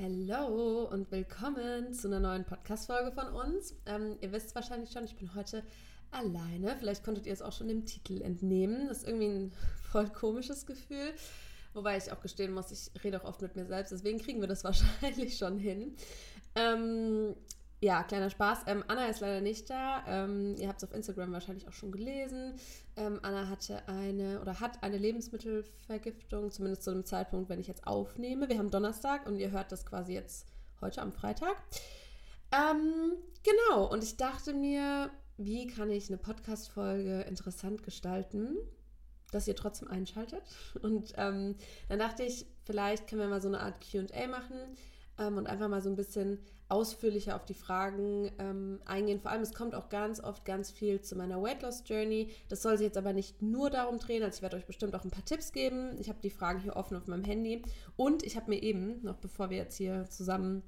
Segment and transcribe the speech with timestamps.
[0.00, 3.74] Hallo und willkommen zu einer neuen Podcast-Folge von uns.
[3.84, 5.64] Ähm, ihr wisst wahrscheinlich schon, ich bin heute
[6.12, 6.76] alleine.
[6.78, 8.86] Vielleicht konntet ihr es auch schon dem Titel entnehmen.
[8.86, 9.52] Das ist irgendwie ein
[9.90, 11.14] voll komisches Gefühl.
[11.74, 13.90] Wobei ich auch gestehen muss, ich rede auch oft mit mir selbst.
[13.90, 14.62] Deswegen kriegen wir das
[15.02, 15.96] wahrscheinlich schon hin.
[16.54, 17.34] Ähm,
[17.80, 18.60] ja, kleiner Spaß.
[18.66, 20.02] Ähm, Anna ist leider nicht da.
[20.08, 22.54] Ähm, ihr habt es auf Instagram wahrscheinlich auch schon gelesen.
[22.96, 27.86] Ähm, Anna hatte eine oder hat eine Lebensmittelvergiftung, zumindest zu dem Zeitpunkt, wenn ich jetzt
[27.86, 28.48] aufnehme.
[28.48, 30.46] Wir haben Donnerstag und ihr hört das quasi jetzt
[30.80, 31.56] heute am Freitag.
[32.50, 33.12] Ähm,
[33.44, 38.56] genau, und ich dachte mir, wie kann ich eine Podcast-Folge interessant gestalten,
[39.30, 40.42] dass ihr trotzdem einschaltet?
[40.82, 41.54] Und ähm,
[41.88, 44.56] dann dachte ich, vielleicht können wir mal so eine Art QA machen
[45.18, 49.20] ähm, und einfach mal so ein bisschen ausführlicher auf die Fragen ähm, eingehen.
[49.20, 52.30] Vor allem, es kommt auch ganz oft ganz viel zu meiner Weight Loss Journey.
[52.48, 54.22] Das soll sich jetzt aber nicht nur darum drehen.
[54.22, 55.96] Also ich werde euch bestimmt auch ein paar Tipps geben.
[55.98, 57.62] Ich habe die Fragen hier offen auf meinem Handy.
[57.96, 60.62] Und ich habe mir eben, noch bevor wir jetzt hier zusammen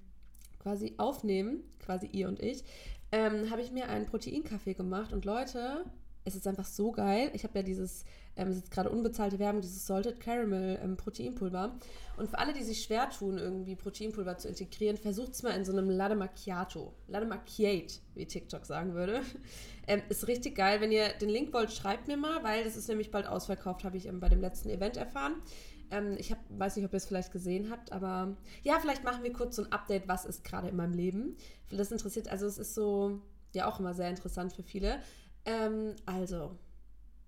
[0.58, 2.64] quasi aufnehmen, quasi ihr und ich,
[3.12, 5.12] ähm, habe ich mir einen Proteinkaffee gemacht.
[5.12, 5.84] Und Leute,
[6.30, 7.30] es ist einfach so geil.
[7.34, 8.04] Ich habe ja dieses,
[8.36, 11.78] ähm, es ist gerade unbezahlte Werbung, dieses Salted Caramel ähm, Proteinpulver.
[12.16, 15.64] Und für alle, die sich schwer tun, irgendwie Proteinpulver zu integrieren, versucht es mal in
[15.64, 16.94] so einem Latte Macchiato.
[17.08, 19.22] Latte Macchiate, wie TikTok sagen würde.
[19.86, 20.80] Ähm, ist richtig geil.
[20.80, 23.96] Wenn ihr den Link wollt, schreibt mir mal, weil das ist nämlich bald ausverkauft, habe
[23.96, 25.42] ich ähm, bei dem letzten Event erfahren.
[25.90, 29.24] Ähm, ich hab, weiß nicht, ob ihr es vielleicht gesehen habt, aber ja, vielleicht machen
[29.24, 31.36] wir kurz so ein Update, was ist gerade in meinem Leben.
[31.70, 33.20] Das interessiert, also es ist so,
[33.54, 35.00] ja auch immer sehr interessant für viele.
[35.44, 36.58] Ähm, also,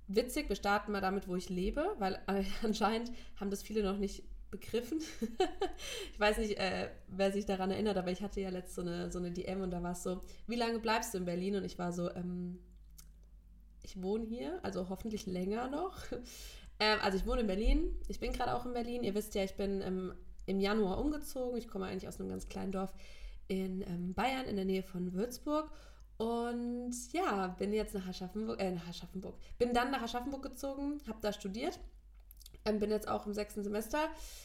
[0.08, 3.98] witzig, wir starten mal damit, wo ich lebe, weil äh, anscheinend haben das viele noch
[3.98, 5.00] nicht begriffen.
[6.12, 9.10] ich weiß nicht, äh, wer sich daran erinnert, aber ich hatte ja letzt so eine,
[9.10, 11.56] so eine DM und da war es so, wie lange bleibst du in Berlin?
[11.56, 12.58] Und ich war so, ähm,
[13.82, 15.96] ich wohne hier, also hoffentlich länger noch.
[16.78, 19.02] ähm, also ich wohne in Berlin, ich bin gerade auch in Berlin.
[19.02, 20.14] Ihr wisst ja, ich bin ähm,
[20.46, 21.56] im Januar umgezogen.
[21.56, 22.92] Ich komme eigentlich aus einem ganz kleinen Dorf
[23.48, 25.70] in ähm, Bayern in der Nähe von Würzburg.
[26.22, 29.34] Und ja, bin jetzt nach Aschaffenburg, äh, nach Aschaffenburg.
[29.58, 31.80] Bin dann nach Aschaffenburg gezogen, habe da studiert.
[32.64, 33.98] Ähm, bin jetzt auch im sechsten Semester,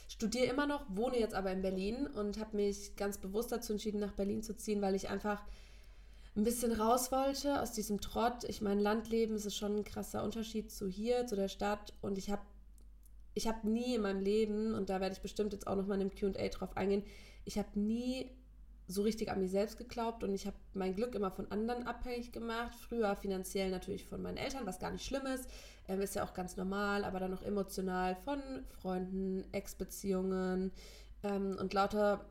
[0.08, 4.00] studiere immer noch, wohne jetzt aber in Berlin und habe mich ganz bewusst dazu entschieden,
[4.00, 5.40] nach Berlin zu ziehen, weil ich einfach
[6.34, 8.42] ein bisschen raus wollte aus diesem Trott.
[8.48, 11.94] Ich meine, Landleben ist schon ein krasser Unterschied zu hier, zu der Stadt.
[12.00, 12.42] Und ich habe
[13.34, 16.10] ich hab nie in meinem Leben, und da werde ich bestimmt jetzt auch nochmal in
[16.10, 17.04] einem QA drauf eingehen,
[17.44, 18.32] ich habe nie
[18.88, 22.32] so richtig an mich selbst geglaubt und ich habe mein Glück immer von anderen abhängig
[22.32, 22.74] gemacht.
[22.74, 25.48] Früher finanziell natürlich von meinen Eltern, was gar nicht schlimm ist,
[25.88, 28.40] ähm, ist ja auch ganz normal, aber dann noch emotional von
[28.80, 30.72] Freunden, Ex-Beziehungen
[31.22, 32.24] ähm, und lauter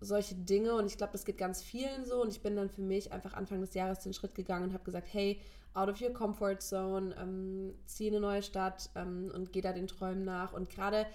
[0.00, 0.74] solche Dinge.
[0.74, 2.22] Und ich glaube, das geht ganz vielen so.
[2.22, 4.84] Und ich bin dann für mich einfach Anfang des Jahres den Schritt gegangen und habe
[4.84, 5.40] gesagt, hey,
[5.74, 9.72] out of your comfort zone, ähm, zieh in eine neue Stadt ähm, und geh da
[9.72, 10.52] den Träumen nach.
[10.52, 11.06] Und gerade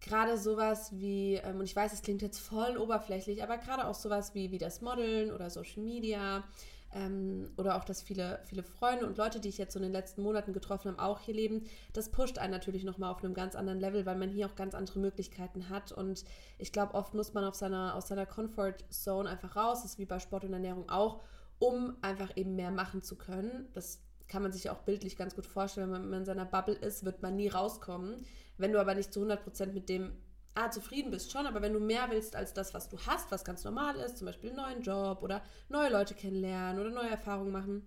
[0.00, 3.94] gerade sowas wie, ähm, und ich weiß, es klingt jetzt voll oberflächlich, aber gerade auch
[3.94, 6.44] sowas wie, wie das Modeln oder Social Media
[6.92, 9.92] ähm, oder auch, dass viele, viele Freunde und Leute, die ich jetzt so in den
[9.92, 13.54] letzten Monaten getroffen habe, auch hier leben, das pusht einen natürlich nochmal auf einem ganz
[13.54, 15.92] anderen Level, weil man hier auch ganz andere Möglichkeiten hat.
[15.92, 16.24] Und
[16.58, 19.98] ich glaube, oft muss man auf seiner, aus seiner Comfort Zone einfach raus, das ist
[19.98, 21.20] wie bei Sport und Ernährung auch,
[21.58, 23.68] um einfach eben mehr machen zu können.
[23.74, 24.00] Das
[24.30, 25.92] kann man sich auch bildlich ganz gut vorstellen.
[25.92, 28.24] Wenn man in seiner Bubble ist, wird man nie rauskommen.
[28.56, 30.12] Wenn du aber nicht zu 100% mit dem
[30.54, 33.44] ah, zufrieden bist schon, aber wenn du mehr willst als das, was du hast, was
[33.44, 37.52] ganz normal ist, zum Beispiel einen neuen Job oder neue Leute kennenlernen oder neue Erfahrungen
[37.52, 37.82] machen,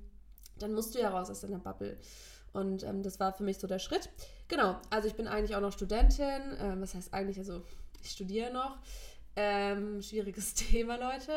[0.59, 1.97] dann musst du ja raus aus deiner Bubble.
[2.53, 4.09] Und ähm, das war für mich so der Schritt.
[4.47, 6.41] Genau, also ich bin eigentlich auch noch Studentin.
[6.59, 7.63] Ähm, was heißt eigentlich, also
[8.01, 8.77] ich studiere noch.
[9.35, 11.31] Ähm, schwieriges Thema, Leute.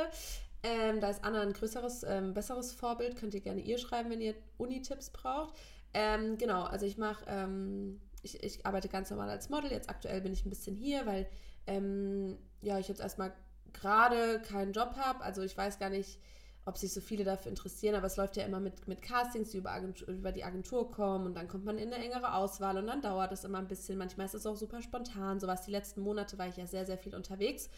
[0.66, 3.16] Ähm, da ist Anna ein größeres, ähm, besseres Vorbild.
[3.16, 5.54] Könnt ihr gerne ihr schreiben, wenn ihr Uni-Tipps braucht.
[5.94, 9.70] Ähm, genau, also ich mache, ähm, ich, ich arbeite ganz normal als Model.
[9.70, 11.28] Jetzt aktuell bin ich ein bisschen hier, weil
[11.68, 13.32] ähm, ja, ich jetzt erstmal
[13.72, 15.22] gerade keinen Job habe.
[15.22, 16.18] Also ich weiß gar nicht,
[16.64, 19.58] ob sich so viele dafür interessieren, aber es läuft ja immer mit, mit Castings, die
[19.58, 22.88] über, Agentur, über die Agentur kommen und dann kommt man in eine engere Auswahl und
[22.88, 23.98] dann dauert es immer ein bisschen.
[23.98, 25.38] Manchmal ist es auch super spontan.
[25.38, 27.70] Sowas die letzten Monate war ich ja sehr, sehr viel unterwegs.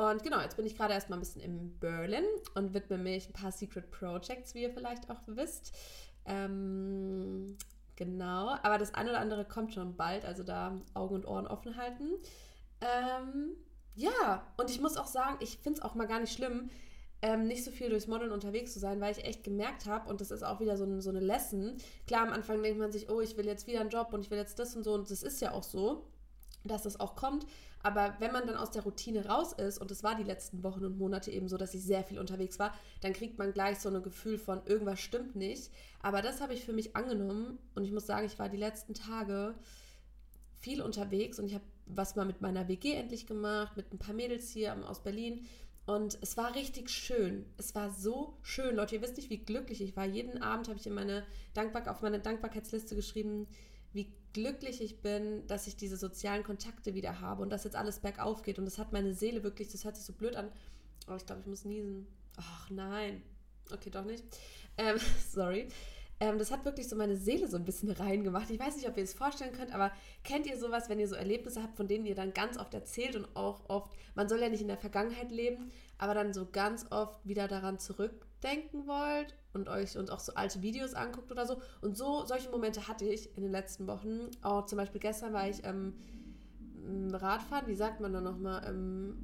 [0.00, 2.24] Und genau, jetzt bin ich gerade erstmal ein bisschen in Berlin
[2.54, 5.76] und widme mich ein paar Secret Projects, wie ihr vielleicht auch wisst.
[6.24, 7.58] Ähm,
[7.96, 11.76] genau, aber das eine oder andere kommt schon bald, also da Augen und Ohren offen
[11.76, 12.14] halten.
[12.80, 13.56] Ähm,
[13.94, 16.70] ja, und ich muss auch sagen, ich finde es auch mal gar nicht schlimm,
[17.20, 20.22] ähm, nicht so viel durchs Modeln unterwegs zu sein, weil ich echt gemerkt habe, und
[20.22, 21.76] das ist auch wieder so, ein, so eine Lesson.
[22.06, 24.30] Klar, am Anfang denkt man sich, oh, ich will jetzt wieder einen Job und ich
[24.30, 26.06] will jetzt das und so, und das ist ja auch so
[26.64, 27.46] dass das auch kommt.
[27.82, 30.84] Aber wenn man dann aus der Routine raus ist, und es war die letzten Wochen
[30.84, 33.88] und Monate eben so, dass ich sehr viel unterwegs war, dann kriegt man gleich so
[33.88, 35.70] ein Gefühl von, irgendwas stimmt nicht.
[36.00, 38.94] Aber das habe ich für mich angenommen und ich muss sagen, ich war die letzten
[38.94, 39.54] Tage
[40.60, 44.14] viel unterwegs und ich habe was mal mit meiner WG endlich gemacht, mit ein paar
[44.14, 45.46] Mädels hier aus Berlin.
[45.86, 47.46] Und es war richtig schön.
[47.56, 48.76] Es war so schön.
[48.76, 50.04] Leute, ihr wisst nicht, wie glücklich ich war.
[50.04, 51.24] Jeden Abend habe ich in meine
[51.54, 53.48] Dankbar auf meine Dankbarkeitsliste geschrieben,
[54.32, 58.42] glücklich ich bin, dass ich diese sozialen Kontakte wieder habe und dass jetzt alles bergauf
[58.42, 58.58] geht.
[58.58, 60.50] Und das hat meine Seele wirklich, das hört sich so blöd an.
[61.08, 62.06] Oh, ich glaube, ich muss niesen.
[62.36, 63.22] Ach nein.
[63.72, 64.24] Okay, doch nicht.
[64.76, 64.98] Ähm,
[65.32, 65.68] sorry.
[66.20, 68.50] Ähm, das hat wirklich so meine Seele so ein bisschen reingemacht.
[68.50, 69.90] Ich weiß nicht, ob ihr es vorstellen könnt, aber
[70.22, 73.16] kennt ihr sowas, wenn ihr so Erlebnisse habt, von denen ihr dann ganz oft erzählt
[73.16, 76.86] und auch oft, man soll ja nicht in der Vergangenheit leben, aber dann so ganz
[76.90, 81.60] oft wieder daran zurückdenken wollt und euch und auch so alte Videos anguckt oder so.
[81.80, 84.30] Und so, solche Momente hatte ich in den letzten Wochen.
[84.42, 85.94] Auch zum Beispiel gestern war ich ähm,
[87.12, 88.62] Radfahren, wie sagt man da nochmal?
[88.68, 89.16] Ähm,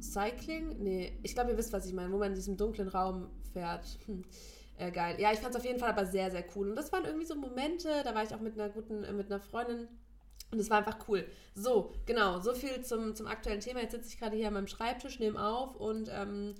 [0.00, 0.82] Cycling?
[0.82, 3.86] Nee, ich glaube, ihr wisst, was ich meine, wo man in diesem dunklen Raum fährt.
[4.06, 4.24] Hm.
[4.78, 5.16] Äh, geil.
[5.20, 6.70] Ja, ich fand es auf jeden Fall aber sehr, sehr cool.
[6.70, 9.30] Und das waren irgendwie so Momente, da war ich auch mit einer guten, äh, mit
[9.30, 9.88] einer Freundin.
[10.50, 11.24] Und es war einfach cool.
[11.54, 13.80] So, genau, so viel zum, zum aktuellen Thema.
[13.80, 16.54] Jetzt sitze ich gerade hier an meinem Schreibtisch, nehme auf und ähm,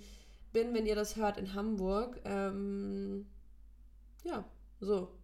[0.51, 2.19] bin, wenn ihr das hört, in Hamburg.
[2.25, 3.27] Ähm,
[4.23, 4.45] ja,
[4.79, 5.17] so.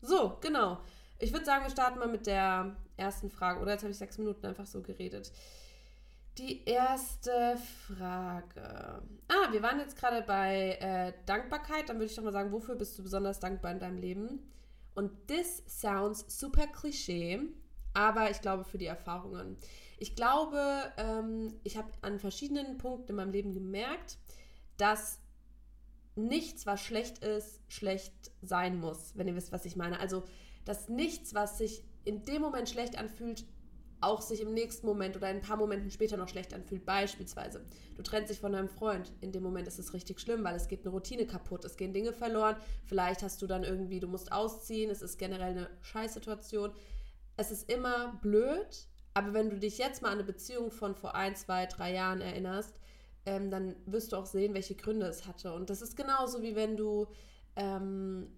[0.00, 0.80] So, genau.
[1.18, 3.60] Ich würde sagen, wir starten mal mit der ersten Frage.
[3.60, 5.32] Oder jetzt habe ich sechs Minuten einfach so geredet.
[6.38, 9.02] Die erste Frage.
[9.28, 11.88] Ah, wir waren jetzt gerade bei äh, Dankbarkeit.
[11.88, 14.50] Dann würde ich doch mal sagen, wofür bist du besonders dankbar in deinem Leben?
[14.94, 17.40] Und this sounds super klischee,
[17.94, 19.56] aber ich glaube für die Erfahrungen.
[19.98, 24.18] Ich glaube, ähm, ich habe an verschiedenen Punkten in meinem Leben gemerkt,
[24.76, 25.20] dass
[26.16, 30.00] nichts, was schlecht ist, schlecht sein muss, wenn ihr wisst, was ich meine.
[30.00, 30.24] Also,
[30.64, 33.44] dass nichts, was sich in dem Moment schlecht anfühlt,
[34.00, 36.84] auch sich im nächsten Moment oder ein paar Momenten später noch schlecht anfühlt.
[36.84, 37.64] Beispielsweise,
[37.96, 39.12] du trennst dich von deinem Freund.
[39.20, 41.92] In dem Moment ist es richtig schlimm, weil es geht eine Routine kaputt, es gehen
[41.92, 42.56] Dinge verloren.
[42.84, 46.72] Vielleicht hast du dann irgendwie, du musst ausziehen, es ist generell eine Scheißsituation.
[47.36, 51.14] Es ist immer blöd, aber wenn du dich jetzt mal an eine Beziehung von vor
[51.14, 52.78] ein, zwei, drei Jahren erinnerst,
[53.26, 55.52] ähm, dann wirst du auch sehen, welche Gründe es hatte.
[55.54, 57.06] Und das ist genauso wie wenn du
[57.56, 58.28] ähm,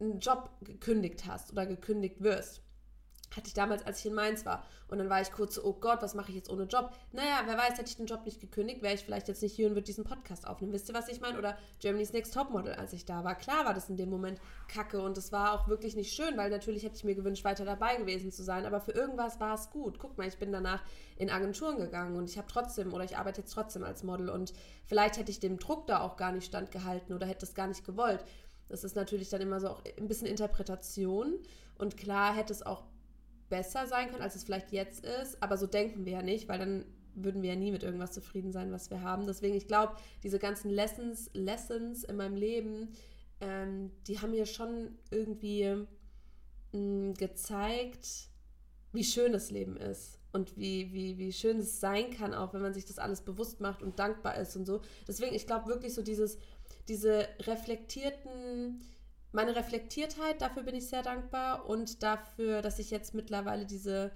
[0.00, 2.62] einen Job gekündigt hast oder gekündigt wirst
[3.34, 4.64] hatte ich damals, als ich in Mainz war.
[4.88, 6.92] Und dann war ich kurz so, oh Gott, was mache ich jetzt ohne Job?
[7.12, 9.66] Naja, wer weiß, hätte ich den Job nicht gekündigt, wäre ich vielleicht jetzt nicht hier
[9.66, 10.72] und würde diesen Podcast aufnehmen.
[10.72, 11.38] Wisst ihr, was ich meine?
[11.38, 13.34] Oder Germany's Next Topmodel, als ich da war.
[13.34, 16.50] Klar war das in dem Moment kacke und es war auch wirklich nicht schön, weil
[16.50, 18.64] natürlich hätte ich mir gewünscht, weiter dabei gewesen zu sein.
[18.64, 19.98] Aber für irgendwas war es gut.
[19.98, 20.82] Guck mal, ich bin danach
[21.16, 24.52] in Agenturen gegangen und ich habe trotzdem, oder ich arbeite jetzt trotzdem als Model und
[24.84, 27.84] vielleicht hätte ich dem Druck da auch gar nicht standgehalten oder hätte es gar nicht
[27.84, 28.24] gewollt.
[28.68, 31.38] Das ist natürlich dann immer so auch ein bisschen Interpretation.
[31.78, 32.84] Und klar hätte es auch
[33.48, 35.42] besser sein können, als es vielleicht jetzt ist.
[35.42, 36.84] Aber so denken wir ja nicht, weil dann
[37.14, 39.26] würden wir ja nie mit irgendwas zufrieden sein, was wir haben.
[39.26, 42.90] Deswegen, ich glaube, diese ganzen Lessons, Lessons in meinem Leben,
[43.40, 45.86] ähm, die haben mir schon irgendwie
[46.72, 48.28] mh, mm, gezeigt,
[48.92, 52.62] wie schön das Leben ist und wie, wie, wie schön es sein kann, auch wenn
[52.62, 54.80] man sich das alles bewusst macht und dankbar ist und so.
[55.08, 56.38] Deswegen, ich glaube wirklich so dieses,
[56.88, 58.80] diese reflektierten
[59.36, 64.10] meine Reflektiertheit, dafür bin ich sehr dankbar und dafür, dass ich jetzt mittlerweile diese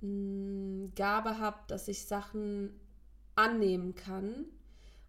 [0.00, 2.80] mh, mm, Gabe habe, dass ich Sachen
[3.36, 4.46] annehmen kann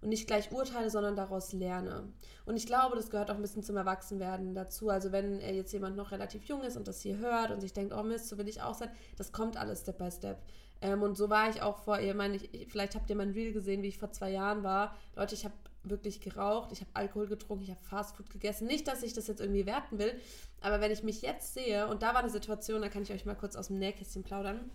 [0.02, 2.12] und nicht gleich urteile, sondern daraus lerne.
[2.46, 4.90] Und ich glaube, das gehört auch ein bisschen zum Erwachsenwerden dazu.
[4.90, 7.94] Also wenn jetzt jemand noch relativ jung ist und das hier hört und sich denkt,
[7.94, 10.44] oh Mist, so will ich auch sein, das kommt alles Step by Step.
[10.82, 13.54] Ähm, und so war ich auch vor, ihr meine, ich, vielleicht habt ihr mein Reel
[13.54, 14.98] gesehen, wie ich vor zwei Jahren war.
[15.16, 18.68] Leute, ich habe wirklich geraucht, ich habe Alkohol getrunken, ich habe Fastfood gegessen.
[18.68, 20.14] Nicht, dass ich das jetzt irgendwie werten will,
[20.62, 23.26] aber wenn ich mich jetzt sehe, und da war eine Situation, da kann ich euch
[23.26, 24.70] mal kurz aus dem Nähkästchen plaudern.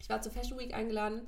[0.00, 1.22] Ich war zur Fashion Week eingeladen,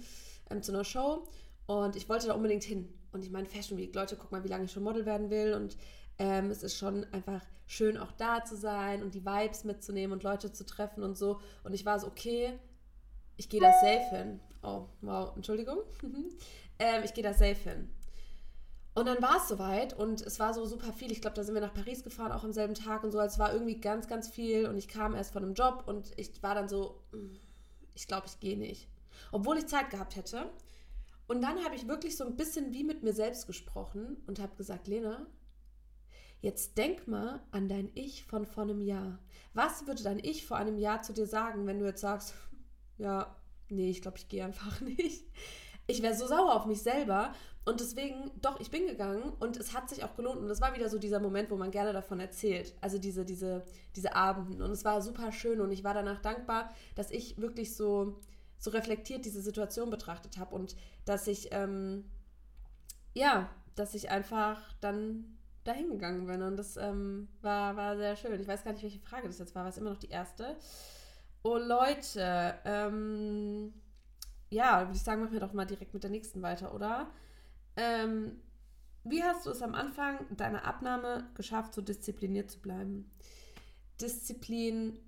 [0.51, 1.27] ähm, zu einer Show
[1.67, 2.93] und ich wollte da unbedingt hin.
[3.13, 5.55] Und ich meine, Fashion Week, Leute, guck mal, wie lange ich schon Model werden will
[5.55, 5.77] und
[6.19, 10.23] ähm, es ist schon einfach schön, auch da zu sein und die Vibes mitzunehmen und
[10.23, 11.41] Leute zu treffen und so.
[11.65, 12.59] Und ich war so, okay,
[13.37, 14.41] ich gehe da safe hin.
[14.63, 15.79] Oh, wow, Entschuldigung.
[16.79, 17.91] ähm, ich gehe da safe hin.
[18.97, 21.13] Und dann war es soweit und es war so super viel.
[21.13, 23.21] Ich glaube, da sind wir nach Paris gefahren, auch am selben Tag und so.
[23.21, 26.43] Es war irgendwie ganz, ganz viel und ich kam erst von einem Job und ich
[26.43, 27.35] war dann so, mm,
[27.95, 28.89] ich glaube, ich gehe nicht.
[29.33, 30.51] Obwohl ich Zeit gehabt hätte.
[31.27, 34.57] Und dann habe ich wirklich so ein bisschen wie mit mir selbst gesprochen und habe
[34.57, 35.27] gesagt, Lena,
[36.41, 39.19] jetzt denk mal an dein Ich von vor einem Jahr.
[39.53, 42.33] Was würde dein Ich vor einem Jahr zu dir sagen, wenn du jetzt sagst,
[42.97, 43.37] ja,
[43.69, 45.27] nee, ich glaube, ich gehe einfach nicht.
[45.87, 47.33] Ich wäre so sauer auf mich selber
[47.65, 50.39] und deswegen, doch, ich bin gegangen und es hat sich auch gelohnt.
[50.39, 52.73] Und es war wieder so dieser Moment, wo man gerne davon erzählt.
[52.81, 53.65] Also diese, diese,
[53.97, 54.63] diese Abenden.
[54.63, 58.21] Und es war super schön und ich war danach dankbar, dass ich wirklich so,
[58.59, 62.05] so reflektiert diese Situation betrachtet habe und dass ich, ähm,
[63.15, 66.43] ja, dass ich einfach dann dahin gegangen bin.
[66.43, 68.41] Und das ähm, war, war sehr schön.
[68.41, 70.57] Ich weiß gar nicht, welche Frage das jetzt war, war es immer noch die erste.
[71.43, 73.73] Oh Leute, ähm,
[74.51, 77.11] ja, würde ich sagen, machen wir doch mal direkt mit der nächsten weiter, oder?
[77.77, 78.41] Ähm,
[79.05, 83.11] wie hast du es am Anfang deiner Abnahme geschafft, so diszipliniert zu bleiben?
[84.01, 84.99] Disziplin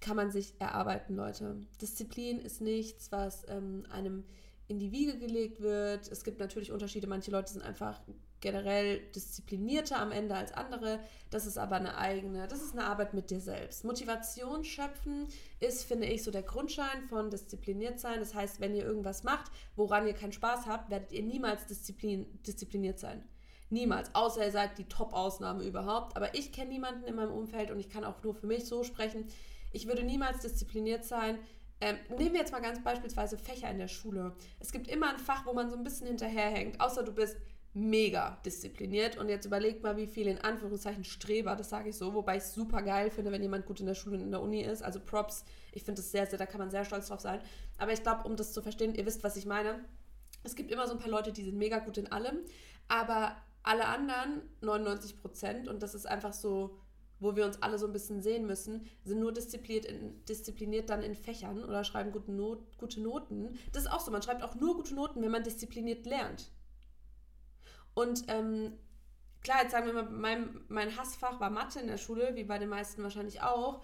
[0.00, 1.60] kann man sich erarbeiten, Leute.
[1.80, 4.24] Disziplin ist nichts, was ähm, einem
[4.68, 6.10] in die Wiege gelegt wird.
[6.10, 7.06] Es gibt natürlich Unterschiede.
[7.06, 8.00] Manche Leute sind einfach
[8.40, 11.00] generell disziplinierter am Ende als andere.
[11.30, 13.84] Das ist aber eine eigene, das ist eine Arbeit mit dir selbst.
[13.84, 15.26] Motivation schöpfen
[15.60, 18.20] ist, finde ich, so der Grundschein von diszipliniert sein.
[18.20, 22.26] Das heißt, wenn ihr irgendwas macht, woran ihr keinen Spaß habt, werdet ihr niemals disziplin,
[22.46, 23.24] diszipliniert sein.
[23.70, 24.14] Niemals.
[24.14, 26.16] Außer ihr seid die Top-Ausnahme überhaupt.
[26.16, 28.82] Aber ich kenne niemanden in meinem Umfeld und ich kann auch nur für mich so
[28.82, 29.26] sprechen.
[29.72, 31.38] Ich würde niemals diszipliniert sein.
[31.80, 34.34] Ähm, nehmen wir jetzt mal ganz beispielsweise Fächer in der Schule.
[34.58, 37.36] Es gibt immer ein Fach, wo man so ein bisschen hinterherhängt, außer du bist
[37.74, 39.16] mega diszipliniert.
[39.16, 42.42] Und jetzt überlegt mal, wie viele in Anführungszeichen Streber, das sage ich so, wobei ich
[42.42, 44.82] es super geil finde, wenn jemand gut in der Schule und in der Uni ist.
[44.82, 47.40] Also Props, ich finde das sehr, sehr, da kann man sehr stolz drauf sein.
[47.76, 49.84] Aber ich glaube, um das zu verstehen, ihr wisst, was ich meine.
[50.44, 52.38] Es gibt immer so ein paar Leute, die sind mega gut in allem,
[52.86, 56.78] aber alle anderen, 99 Prozent, und das ist einfach so,
[57.20, 61.02] wo wir uns alle so ein bisschen sehen müssen, sind nur diszipliniert, in, diszipliniert dann
[61.02, 63.58] in Fächern oder schreiben gute, Not, gute Noten.
[63.72, 66.50] Das ist auch so, man schreibt auch nur gute Noten, wenn man diszipliniert lernt.
[67.98, 68.78] Und ähm,
[69.42, 72.56] klar, jetzt sagen wir mal, mein, mein Hassfach war Mathe in der Schule, wie bei
[72.56, 73.82] den meisten wahrscheinlich auch.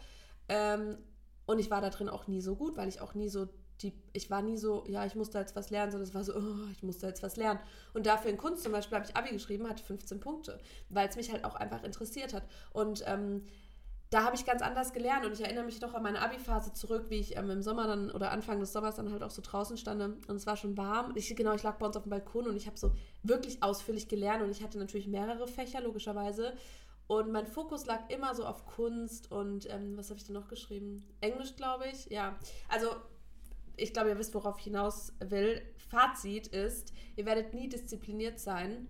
[0.48, 0.98] Ähm,
[1.46, 3.48] und ich war da drin auch nie so gut, weil ich auch nie so
[3.82, 6.32] die, ich war nie so, ja, ich musste jetzt was lernen, sondern es war so,
[6.36, 7.58] oh, ich musste jetzt was lernen.
[7.92, 11.16] Und dafür in Kunst zum Beispiel habe ich Abi geschrieben, hatte 15 Punkte, weil es
[11.16, 12.44] mich halt auch einfach interessiert hat.
[12.72, 13.42] Und ähm,
[14.14, 17.06] da habe ich ganz anders gelernt und ich erinnere mich noch an meine Abi-Phase zurück,
[17.08, 19.76] wie ich ähm, im Sommer dann oder Anfang des Sommers dann halt auch so draußen
[19.76, 21.10] stand und es war schon warm.
[21.16, 22.92] Ich, genau, ich lag bei uns auf dem Balkon und ich habe so
[23.24, 26.54] wirklich ausführlich gelernt und ich hatte natürlich mehrere Fächer, logischerweise.
[27.08, 30.46] Und mein Fokus lag immer so auf Kunst und ähm, was habe ich denn noch
[30.46, 31.04] geschrieben?
[31.20, 32.08] Englisch, glaube ich.
[32.08, 32.86] Ja, also
[33.76, 35.60] ich glaube, ihr wisst, worauf ich hinaus will.
[35.90, 38.86] Fazit ist, ihr werdet nie diszipliniert sein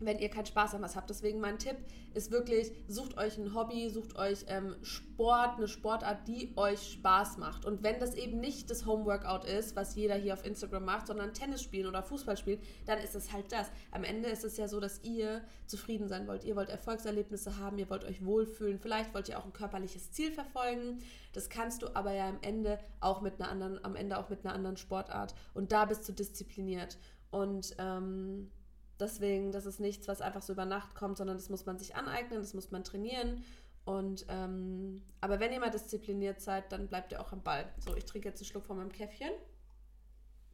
[0.00, 1.10] wenn ihr keinen Spaß an was habt.
[1.10, 1.76] Deswegen mein Tipp
[2.14, 7.38] ist wirklich, sucht euch ein Hobby, sucht euch ähm, Sport, eine Sportart, die euch Spaß
[7.38, 7.64] macht.
[7.64, 11.34] Und wenn das eben nicht das Homeworkout ist, was jeder hier auf Instagram macht, sondern
[11.34, 13.70] Tennis spielen oder Fußball spielen, dann ist es halt das.
[13.90, 16.44] Am Ende ist es ja so, dass ihr zufrieden sein wollt.
[16.44, 18.78] Ihr wollt Erfolgserlebnisse haben, ihr wollt euch wohlfühlen.
[18.78, 20.98] Vielleicht wollt ihr auch ein körperliches Ziel verfolgen.
[21.32, 24.44] Das kannst du aber ja am Ende auch mit einer anderen, am Ende auch mit
[24.44, 25.34] einer anderen Sportart.
[25.54, 26.98] Und da bist du diszipliniert.
[27.30, 28.50] Und ähm,
[28.98, 31.96] Deswegen, das ist nichts, was einfach so über Nacht kommt, sondern das muss man sich
[31.96, 33.44] aneignen, das muss man trainieren.
[33.84, 37.72] Und ähm, aber wenn ihr mal diszipliniert seid, dann bleibt ihr auch am Ball.
[37.78, 39.30] So, ich trinke jetzt einen Schluck von meinem Käffchen.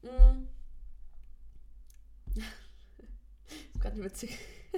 [0.02, 0.46] Mm.
[2.34, 4.34] ich habe gerade eine witzige,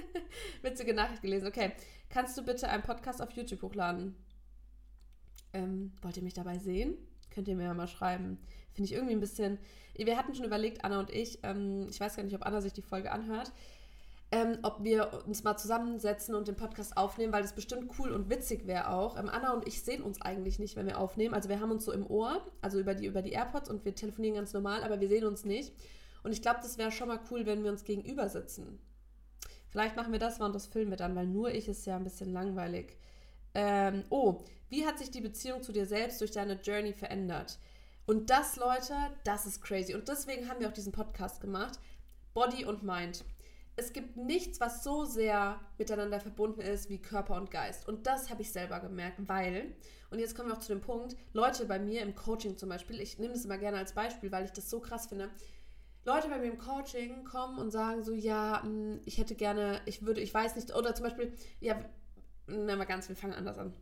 [0.61, 1.47] witzige Nachricht gelesen.
[1.47, 1.73] Okay,
[2.09, 4.15] kannst du bitte einen Podcast auf YouTube hochladen?
[5.51, 6.97] Ähm, wollt ihr mich dabei sehen?
[7.31, 8.37] Könnt ihr mir ja mal schreiben.
[8.75, 9.57] Finde ich irgendwie ein bisschen.
[9.95, 12.73] Wir hatten schon überlegt, Anna und ich, ähm, ich weiß gar nicht, ob Anna sich
[12.73, 13.53] die Folge anhört,
[14.31, 18.29] ähm, ob wir uns mal zusammensetzen und den Podcast aufnehmen, weil das bestimmt cool und
[18.29, 19.17] witzig wäre auch.
[19.17, 21.33] Ähm, Anna und ich sehen uns eigentlich nicht, wenn wir aufnehmen.
[21.33, 23.95] Also wir haben uns so im Ohr, also über die, über die AirPods und wir
[23.95, 25.73] telefonieren ganz normal, aber wir sehen uns nicht.
[26.23, 28.79] Und ich glaube, das wäre schon mal cool, wenn wir uns gegenüber sitzen.
[29.69, 31.95] Vielleicht machen wir das mal und das filmen wir dann, weil nur ich ist ja
[31.95, 32.97] ein bisschen langweilig.
[33.53, 37.59] Ähm, oh, wie hat sich die Beziehung zu dir selbst durch deine Journey verändert?
[38.05, 38.93] Und das, Leute,
[39.23, 39.95] das ist crazy.
[39.95, 41.79] Und deswegen haben wir auch diesen Podcast gemacht.
[42.33, 43.23] Body und Mind.
[43.77, 47.87] Es gibt nichts, was so sehr miteinander verbunden ist wie Körper und Geist.
[47.87, 49.75] Und das habe ich selber gemerkt, weil,
[50.11, 53.01] und jetzt kommen wir auch zu dem Punkt, Leute bei mir im Coaching zum Beispiel,
[53.01, 55.29] ich nehme das immer gerne als Beispiel, weil ich das so krass finde.
[56.05, 60.05] Leute bei mir im Coaching kommen und sagen so, ja, hm, ich hätte gerne, ich
[60.05, 61.75] würde, ich weiß nicht, oder zum Beispiel, ja,
[62.47, 63.73] nehmen wir ganz, wir fangen anders an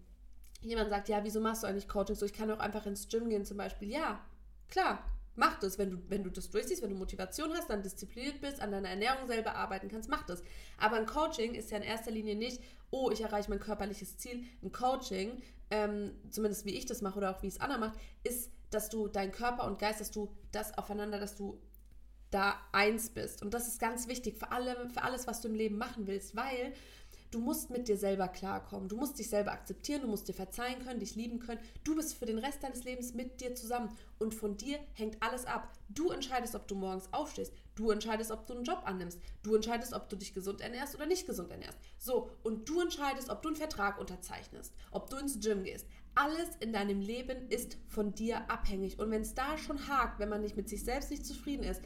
[0.63, 2.25] jemand sagt, ja, wieso machst du eigentlich Coaching so?
[2.25, 3.89] Ich kann doch einfach ins Gym gehen zum Beispiel.
[3.89, 4.19] Ja,
[4.69, 5.03] klar,
[5.35, 5.77] mach das.
[5.77, 8.89] Wenn du, wenn du das durchziehst, wenn du Motivation hast, dann diszipliniert bist, an deiner
[8.89, 10.43] Ernährung selber arbeiten kannst, mach das.
[10.77, 14.43] Aber ein Coaching ist ja in erster Linie nicht, oh, ich erreiche mein körperliches Ziel.
[14.61, 15.41] Ein Coaching,
[15.71, 19.07] ähm, zumindest wie ich das mache oder auch wie es Anna macht, ist, dass du
[19.07, 21.59] dein Körper und Geist, dass du das aufeinander, dass du
[22.31, 23.43] da eins bist.
[23.43, 26.35] Und das ist ganz wichtig für, alle, für alles, was du im Leben machen willst,
[26.35, 26.73] weil
[27.33, 28.87] Du musst mit dir selber klarkommen.
[28.87, 31.59] Du musst dich selber akzeptieren, du musst dir verzeihen können, dich lieben können.
[31.83, 35.45] Du bist für den Rest deines Lebens mit dir zusammen und von dir hängt alles
[35.45, 35.73] ab.
[35.89, 37.51] Du entscheidest, ob du morgens aufstehst.
[37.73, 39.19] Du entscheidest, ob du einen Job annimmst.
[39.41, 41.79] Du entscheidest, ob du dich gesund ernährst oder nicht gesund ernährst.
[41.97, 45.87] So, und du entscheidest, ob du einen Vertrag unterzeichnest, ob du ins Gym gehst.
[46.13, 48.99] Alles in deinem Leben ist von dir abhängig.
[48.99, 51.81] Und wenn es da schon hakt, wenn man nicht mit sich selbst nicht zufrieden ist,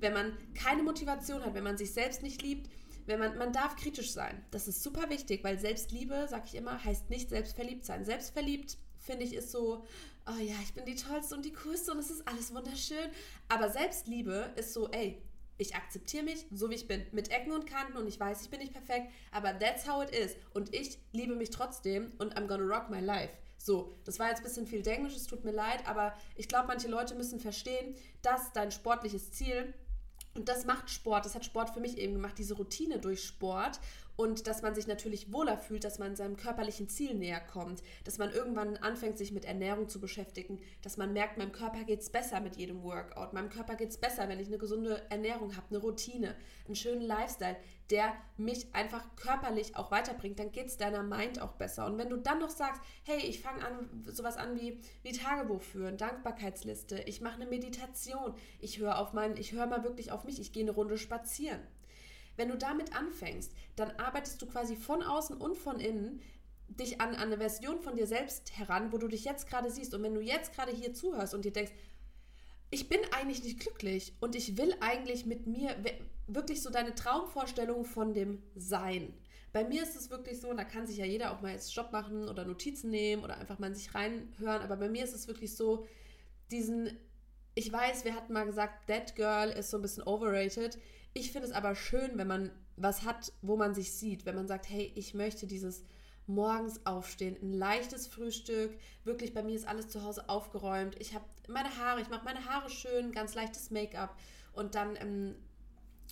[0.00, 2.68] wenn man keine Motivation hat, wenn man sich selbst nicht liebt,
[3.08, 4.44] wenn man, man darf kritisch sein.
[4.50, 8.04] Das ist super wichtig, weil Selbstliebe, sag ich immer, heißt nicht selbstverliebt sein.
[8.04, 9.84] Selbstverliebt finde ich, ist so,
[10.26, 13.10] oh ja, ich bin die Tollste und die Coolste und es ist alles wunderschön.
[13.48, 15.22] Aber Selbstliebe ist so, ey,
[15.56, 18.50] ich akzeptiere mich, so wie ich bin, mit Ecken und Kanten und ich weiß, ich
[18.50, 20.36] bin nicht perfekt, aber that's how it is.
[20.54, 23.32] Und ich liebe mich trotzdem und I'm gonna rock my life.
[23.56, 26.68] So, das war jetzt ein bisschen viel Englisch, es tut mir leid, aber ich glaube,
[26.68, 29.74] manche Leute müssen verstehen, dass dein sportliches Ziel
[30.38, 33.80] und das macht Sport, das hat Sport für mich eben gemacht, diese Routine durch Sport
[34.18, 38.18] und dass man sich natürlich wohler fühlt, dass man seinem körperlichen Ziel näher kommt, dass
[38.18, 42.10] man irgendwann anfängt, sich mit Ernährung zu beschäftigen, dass man merkt, meinem Körper geht es
[42.10, 45.68] besser mit jedem Workout, meinem Körper geht es besser, wenn ich eine gesunde Ernährung habe,
[45.70, 46.34] eine Routine,
[46.66, 47.56] einen schönen Lifestyle,
[47.90, 51.86] der mich einfach körperlich auch weiterbringt, dann geht es deiner Mind auch besser.
[51.86, 55.62] Und wenn du dann noch sagst, hey, ich fange an, sowas an wie, wie Tagebuch
[55.62, 60.24] führen, Dankbarkeitsliste, ich mache eine Meditation, ich höre auf meinen, ich höre mal wirklich auf
[60.24, 61.60] mich, ich gehe eine Runde spazieren
[62.38, 66.22] wenn du damit anfängst, dann arbeitest du quasi von außen und von innen
[66.68, 69.94] dich an, an eine Version von dir selbst heran, wo du dich jetzt gerade siehst.
[69.94, 71.72] Und wenn du jetzt gerade hier zuhörst und dir denkst,
[72.70, 75.74] ich bin eigentlich nicht glücklich und ich will eigentlich mit mir
[76.26, 79.14] wirklich so deine Traumvorstellung von dem Sein.
[79.52, 81.74] Bei mir ist es wirklich so, und da kann sich ja jeder auch mal jetzt
[81.74, 85.14] Job machen oder Notizen nehmen oder einfach mal in sich reinhören, aber bei mir ist
[85.14, 85.86] es wirklich so,
[86.50, 86.98] diesen,
[87.58, 90.78] ich weiß, wir hatten mal gesagt, That Girl ist so ein bisschen overrated.
[91.12, 94.46] Ich finde es aber schön, wenn man was hat, wo man sich sieht, wenn man
[94.46, 95.82] sagt, hey, ich möchte dieses
[96.28, 100.94] morgens aufstehen, ein leichtes Frühstück, wirklich bei mir ist alles zu Hause aufgeräumt.
[101.00, 104.16] Ich habe meine Haare, ich mache meine Haare schön, ganz leichtes Make-up
[104.52, 105.34] und dann ähm,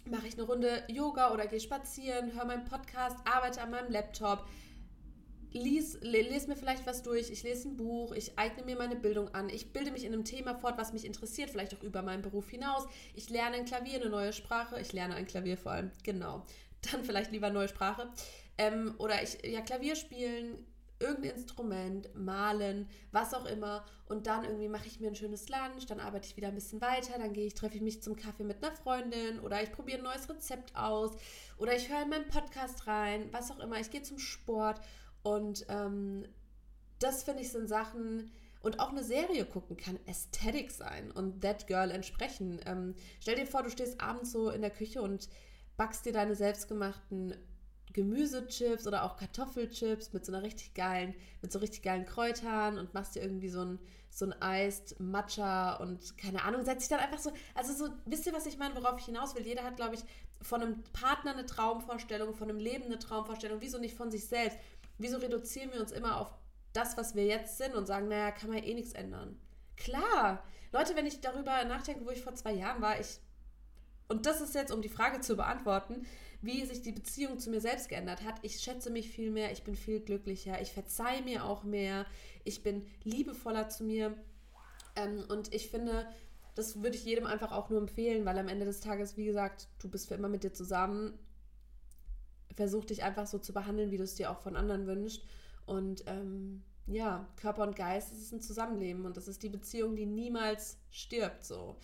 [0.04, 4.48] mache ich eine Runde Yoga oder gehe spazieren, höre meinen Podcast, arbeite an meinem Laptop,
[5.56, 9.28] lies, lese mir vielleicht was durch, ich lese ein Buch, ich eigne mir meine Bildung
[9.34, 12.22] an, ich bilde mich in einem Thema fort, was mich interessiert, vielleicht auch über meinen
[12.22, 12.86] Beruf hinaus.
[13.14, 16.44] Ich lerne ein Klavier, eine neue Sprache, ich lerne ein Klavier vor allem, genau.
[16.92, 18.08] Dann vielleicht lieber neue Sprache.
[18.58, 20.64] Ähm, oder ich, ja, Klavier spielen,
[20.98, 23.84] irgendein Instrument, malen, was auch immer.
[24.08, 26.80] Und dann irgendwie mache ich mir ein schönes Lunch, dann arbeite ich wieder ein bisschen
[26.80, 29.98] weiter, dann gehe ich, treffe ich mich zum Kaffee mit einer Freundin oder ich probiere
[29.98, 31.12] ein neues Rezept aus
[31.58, 33.81] oder ich höre in meinen Podcast rein, was auch immer.
[33.81, 34.81] Ich gehe zum Sport
[35.26, 36.24] und ähm,
[36.98, 38.30] das finde ich sind Sachen,
[38.66, 42.58] und auch eine Serie gucken kann Ästhetik sein und That Girl entsprechen.
[42.66, 45.28] Ähm, stell dir vor, du stehst abends so in der Küche und
[45.76, 47.36] backst dir deine selbstgemachten
[47.92, 52.92] Gemüsechips oder auch Kartoffelchips mit so einer richtig geilen, mit so richtig geilen Kräutern und
[52.92, 53.78] machst dir irgendwie so ein,
[54.10, 58.26] so ein Eis, Matcha und keine Ahnung, setzt dich dann einfach so, also so, wisst
[58.26, 59.46] ihr, was ich meine, worauf ich hinaus will?
[59.46, 60.02] Jeder hat, glaube ich,
[60.42, 64.58] von einem Partner eine Traumvorstellung, von einem Leben eine Traumvorstellung, wieso nicht von sich selbst?
[64.98, 66.32] Wieso reduzieren wir uns immer auf
[66.72, 69.38] das, was wir jetzt sind und sagen, naja, kann man eh nichts ändern?
[69.76, 73.18] Klar, Leute, wenn ich darüber nachdenke, wo ich vor zwei Jahren war, ich.
[74.09, 76.06] Und das ist jetzt, um die Frage zu beantworten,
[76.40, 78.37] wie sich die Beziehung zu mir selbst geändert hat.
[78.42, 82.06] Ich schätze mich viel mehr, ich bin viel glücklicher, ich verzeihe mir auch mehr,
[82.44, 84.16] ich bin liebevoller zu mir.
[84.94, 86.06] Ähm, und ich finde,
[86.54, 89.68] das würde ich jedem einfach auch nur empfehlen, weil am Ende des Tages, wie gesagt,
[89.80, 91.18] du bist für immer mit dir zusammen
[92.57, 95.23] versuch dich einfach so zu behandeln, wie du es dir auch von anderen wünschst.
[95.66, 99.97] Und ähm, ja, Körper und Geist, das ist ein Zusammenleben und das ist die Beziehung,
[99.97, 101.77] die niemals stirbt, so.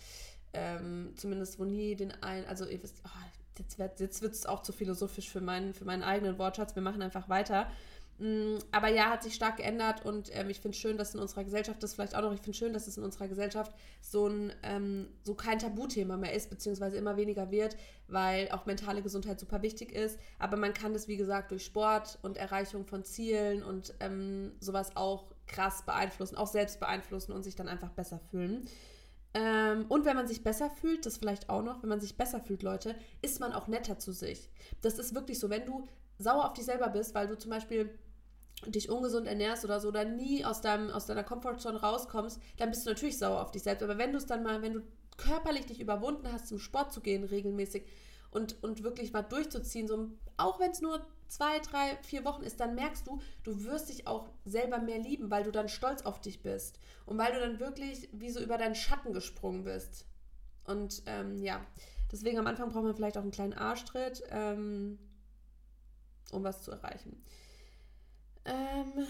[0.53, 3.59] Ähm, zumindest wo nie den einen, also ihr wisst, oh,
[3.99, 6.75] jetzt wird es auch zu philosophisch für meinen, für meinen eigenen Wortschatz.
[6.75, 7.69] Wir machen einfach weiter.
[8.19, 11.43] Mm, aber ja, hat sich stark geändert und ähm, ich finde schön, dass in unserer
[11.43, 14.53] Gesellschaft das vielleicht auch noch, ich finde schön, dass es in unserer Gesellschaft so ein
[14.61, 17.75] ähm, so kein Tabuthema mehr ist, beziehungsweise immer weniger wird,
[18.07, 20.19] weil auch mentale Gesundheit super wichtig ist.
[20.37, 24.95] Aber man kann das, wie gesagt, durch Sport und Erreichung von Zielen und ähm, sowas
[24.95, 28.67] auch krass beeinflussen, auch selbst beeinflussen und sich dann einfach besser fühlen.
[29.33, 32.39] Ähm, und wenn man sich besser fühlt, das vielleicht auch noch, wenn man sich besser
[32.39, 34.49] fühlt, Leute, ist man auch netter zu sich.
[34.81, 35.87] Das ist wirklich so, wenn du
[36.19, 37.89] sauer auf dich selber bist, weil du zum Beispiel
[38.67, 42.85] dich ungesund ernährst oder so, oder nie aus, deinem, aus deiner Comfortzone rauskommst, dann bist
[42.85, 43.83] du natürlich sauer auf dich selbst.
[43.83, 44.81] Aber wenn du es dann mal, wenn du
[45.17, 47.85] körperlich dich überwunden hast, zum Sport zu gehen regelmäßig
[48.31, 52.59] und, und wirklich mal durchzuziehen, so, auch wenn es nur zwei, drei, vier Wochen ist,
[52.59, 56.21] dann merkst du, du wirst dich auch selber mehr lieben, weil du dann stolz auf
[56.21, 60.05] dich bist und weil du dann wirklich wie so über deinen Schatten gesprungen bist.
[60.65, 61.65] Und ähm, ja,
[62.11, 64.99] deswegen am Anfang braucht man vielleicht auch einen kleinen Arschtritt, ähm,
[66.31, 67.23] um was zu erreichen.
[68.45, 69.07] Ähm,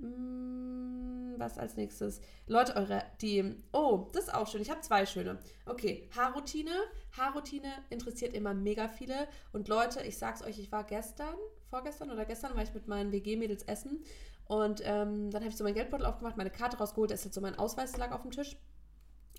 [0.00, 2.20] mm, was als nächstes?
[2.46, 3.56] Leute, eure, die.
[3.72, 4.62] Oh, das ist auch schön.
[4.62, 5.38] Ich habe zwei schöne.
[5.66, 6.72] Okay, Haarroutine.
[7.16, 9.28] Haarroutine interessiert immer mega viele.
[9.52, 11.34] Und Leute, ich sag's euch, ich war gestern,
[11.70, 14.04] vorgestern oder gestern, war ich mit meinen WG-Mädels essen.
[14.46, 17.34] Und ähm, dann habe ich so meinen Geldbeutel aufgemacht, meine Karte rausgeholt, da ist jetzt
[17.34, 18.56] so mein Ausweis lag auf dem Tisch.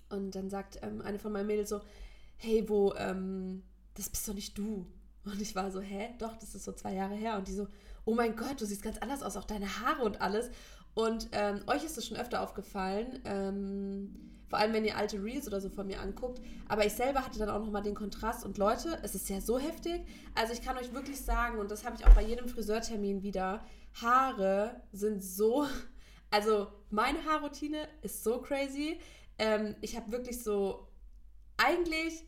[0.08, 1.80] Und dann sagt ähm, eine von meinen Mädels so:
[2.36, 3.62] Hey, wo, ähm,
[3.94, 4.86] das bist doch nicht du.
[5.24, 6.10] Und ich war so, hä?
[6.18, 7.38] Doch, das ist so zwei Jahre her.
[7.38, 7.66] Und die so,
[8.04, 10.50] oh mein Gott, du siehst ganz anders aus, auch deine Haare und alles.
[10.94, 15.48] Und ähm, euch ist es schon öfter aufgefallen, ähm, vor allem wenn ihr alte Reels
[15.48, 16.40] oder so von mir anguckt.
[16.68, 18.44] Aber ich selber hatte dann auch nochmal den Kontrast.
[18.44, 20.06] Und Leute, es ist ja so heftig.
[20.34, 23.64] Also ich kann euch wirklich sagen, und das habe ich auch bei jedem Friseurtermin wieder,
[24.00, 25.66] Haare sind so,
[26.30, 29.00] also meine Haarroutine ist so crazy.
[29.38, 30.86] Ähm, ich habe wirklich so
[31.56, 32.24] eigentlich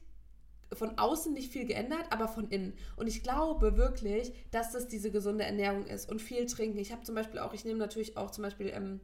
[0.72, 2.74] von außen nicht viel geändert, aber von innen.
[2.96, 6.78] Und ich glaube wirklich, dass das diese gesunde Ernährung ist und viel trinken.
[6.78, 9.00] Ich habe zum Beispiel auch, ich nehme natürlich auch zum Beispiel ähm,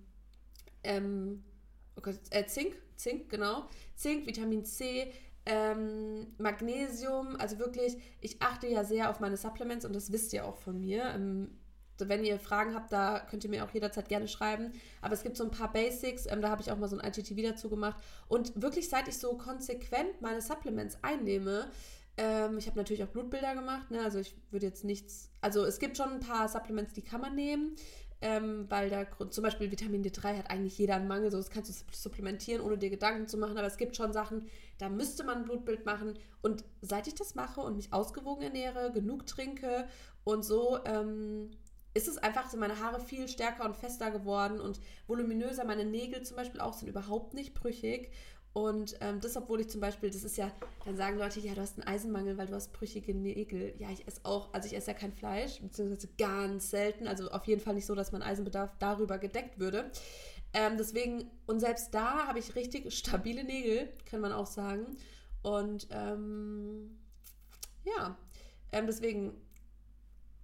[0.85, 1.45] ähm,
[1.97, 3.69] oh Gott, äh, Zink, Zink, genau.
[3.95, 5.13] Zink, Vitamin C,
[5.47, 10.45] ähm, Magnesium, also wirklich, ich achte ja sehr auf meine Supplements und das wisst ihr
[10.45, 11.05] auch von mir.
[11.15, 11.51] Ähm,
[12.09, 14.73] wenn ihr Fragen habt, da könnt ihr mir auch jederzeit gerne schreiben.
[15.01, 17.07] Aber es gibt so ein paar Basics, ähm, da habe ich auch mal so ein
[17.07, 18.03] IGTV dazu gemacht.
[18.29, 21.71] Und wirklich, seit ich so konsequent meine Supplements einnehme,
[22.17, 24.03] ähm, ich habe natürlich auch Blutbilder gemacht, ne?
[24.03, 27.35] also ich würde jetzt nichts, also es gibt schon ein paar Supplements, die kann man
[27.35, 27.75] nehmen.
[28.25, 31.71] Ähm, weil da zum Beispiel Vitamin D3 hat eigentlich jeder einen Mangel, so das kannst
[31.71, 33.59] du supplementieren, ohne dir Gedanken zu machen.
[33.59, 34.47] Aber es gibt schon Sachen,
[34.79, 36.17] da müsste man ein Blutbild machen.
[36.41, 39.89] Und seit ich das mache und mich ausgewogen ernähre, genug trinke
[40.23, 41.51] und so, ähm,
[41.95, 45.65] ist es einfach, sind meine Haare viel stärker und fester geworden und voluminöser.
[45.65, 48.11] Meine Nägel zum Beispiel auch sind überhaupt nicht brüchig.
[48.55, 50.53] Und ähm, das, obwohl ich zum Beispiel, das ist ja,
[50.85, 53.75] dann sagen Leute, ja, du hast einen Eisenmangel, weil du hast brüchige Nägel.
[53.79, 57.07] Ja, ich esse auch, also ich esse ja kein Fleisch, beziehungsweise ganz selten.
[57.09, 59.91] Also auf jeden Fall nicht so, dass mein Eisenbedarf darüber gedeckt würde.
[60.53, 64.99] Ähm, deswegen, und selbst da habe ich richtig stabile Nägel, kann man auch sagen.
[65.43, 66.99] Und ähm,
[67.85, 68.17] ja,
[68.71, 69.33] ähm, deswegen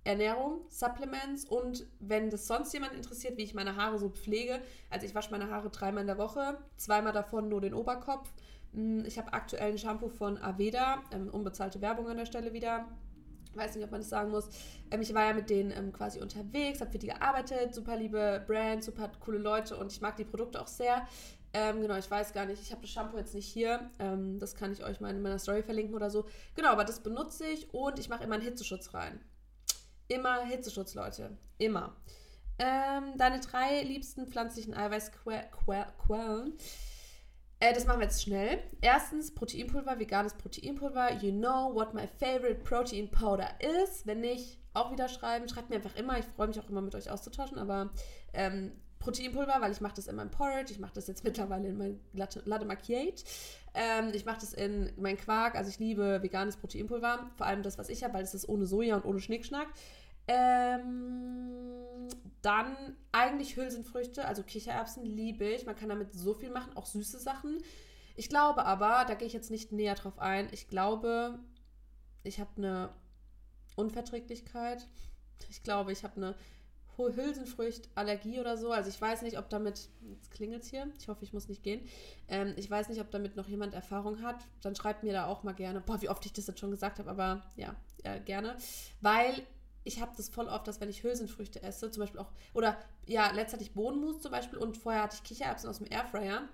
[0.08, 5.04] Ernährung, Supplements und wenn das sonst jemand interessiert, wie ich meine Haare so pflege, also
[5.04, 8.32] ich wasche meine Haare dreimal in der Woche, zweimal davon nur den Oberkopf.
[8.72, 12.88] Hm, ich habe aktuell ein Shampoo von Aveda, ähm, unbezahlte Werbung an der Stelle wieder.
[13.52, 14.48] Weiß nicht, ob man das sagen muss.
[14.90, 18.42] Ähm, ich war ja mit denen ähm, quasi unterwegs, habe für die gearbeitet, super liebe
[18.46, 21.06] Brand, super coole Leute und ich mag die Produkte auch sehr.
[21.52, 22.62] Ähm, genau, ich weiß gar nicht.
[22.62, 23.90] Ich habe das Shampoo jetzt nicht hier.
[23.98, 26.24] Ähm, das kann ich euch mal in meiner Story verlinken oder so.
[26.54, 29.20] Genau, aber das benutze ich und ich mache immer einen Hitzeschutz rein.
[30.08, 31.36] Immer Hitzeschutz, Leute.
[31.58, 31.94] Immer.
[32.58, 36.58] Ähm, deine drei liebsten pflanzlichen Eiweißquellen.
[37.60, 38.62] Äh, das machen wir jetzt schnell.
[38.80, 41.12] Erstens Proteinpulver, veganes Proteinpulver.
[41.14, 44.06] You know what my favorite protein powder is.
[44.06, 45.48] Wenn nicht, auch wieder schreiben.
[45.48, 46.18] Schreibt mir einfach immer.
[46.18, 47.58] Ich freue mich auch immer mit euch auszutauschen.
[47.58, 47.90] Aber
[48.32, 50.72] ähm, Proteinpulver, weil ich mache das in meinem Porridge.
[50.72, 53.24] Ich mache das jetzt mittlerweile in mein Latte, Latte Macchiate.
[53.78, 55.54] Ähm, ich mache das in mein Quark.
[55.54, 57.30] Also ich liebe veganes Proteinpulver.
[57.36, 59.68] Vor allem das, was ich habe, weil es ist ohne Soja und ohne Schnickschnack.
[60.26, 62.08] Ähm,
[62.42, 62.76] dann
[63.12, 65.64] eigentlich Hülsenfrüchte, also Kichererbsen liebe ich.
[65.64, 67.58] Man kann damit so viel machen, auch süße Sachen.
[68.16, 71.38] Ich glaube aber, da gehe ich jetzt nicht näher drauf ein, ich glaube,
[72.24, 72.90] ich habe eine
[73.76, 74.88] Unverträglichkeit.
[75.50, 76.34] Ich glaube, ich habe eine
[76.98, 78.72] Hülsenfrüchtallergie oder so.
[78.72, 81.86] Also ich weiß nicht, ob damit, jetzt klingelt hier, ich hoffe, ich muss nicht gehen.
[82.28, 84.44] Ähm, ich weiß nicht, ob damit noch jemand Erfahrung hat.
[84.62, 86.98] Dann schreibt mir da auch mal gerne, boah, wie oft ich das jetzt schon gesagt
[86.98, 88.56] habe, aber ja, ja gerne.
[89.00, 89.42] Weil
[89.84, 93.30] ich habe das voll oft, dass wenn ich Hülsenfrüchte esse, zum Beispiel auch, oder ja,
[93.30, 96.48] letztes hatte ich Bohnenmus zum Beispiel und vorher hatte ich Kichererbsen aus dem Airfryer.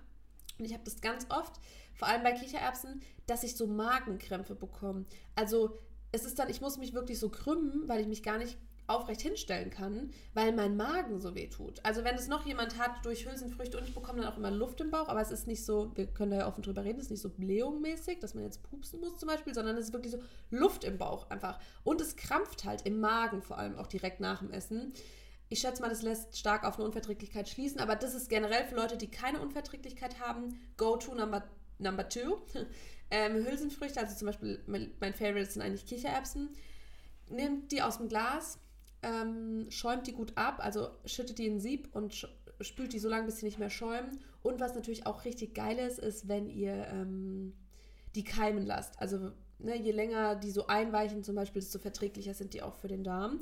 [0.59, 1.61] Und ich habe das ganz oft,
[1.95, 5.05] vor allem bei Kichererbsen, dass ich so Magenkrämpfe bekomme.
[5.35, 5.79] Also
[6.13, 9.23] es ist dann, ich muss mich wirklich so krümmen, weil ich mich gar nicht aufrecht
[9.23, 11.81] hinstellen kann, weil mein Magen so weh tut.
[11.85, 14.81] Also wenn es noch jemand hat durch Hülsenfrüchte und ich bekomme dann auch immer Luft
[14.81, 17.07] im Bauch, aber es ist nicht so, wir können da ja offen drüber reden, es
[17.07, 20.13] ist nicht so blähungmäßig, dass man jetzt pupsen muss zum Beispiel, sondern es ist wirklich
[20.13, 20.19] so
[20.51, 21.59] Luft im Bauch einfach.
[21.83, 24.93] Und es krampft halt im Magen vor allem auch direkt nach dem Essen.
[25.49, 28.77] Ich schätze mal, das lässt stark auf eine Unverträglichkeit schließen, aber das ist generell für
[28.77, 31.45] Leute, die keine Unverträglichkeit haben, go to number,
[31.79, 32.39] number two.
[33.11, 36.51] ähm, Hülsenfrüchte, also zum Beispiel mein, mein Favorite sind eigentlich Kichererbsen.
[37.31, 38.59] Nehmt die aus dem Glas,
[39.05, 42.27] ähm, schäumt die gut ab, also schüttet die in Sieb und
[42.61, 44.21] spült die so lange, bis sie nicht mehr schäumen.
[44.43, 47.55] Und was natürlich auch richtig geil ist, ist, wenn ihr ähm,
[48.15, 49.01] die keimen lasst.
[49.01, 52.89] Also ne, je länger die so einweichen zum Beispiel, desto verträglicher sind die auch für
[52.89, 53.41] den Darm.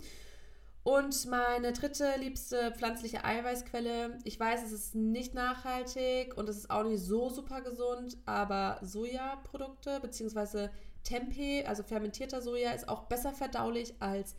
[0.84, 6.70] Und meine dritte liebste pflanzliche Eiweißquelle, ich weiß, es ist nicht nachhaltig und es ist
[6.70, 10.70] auch nicht so super gesund, aber Sojaprodukte bzw.
[11.04, 14.34] Tempeh, also fermentierter Soja, ist auch besser verdaulich als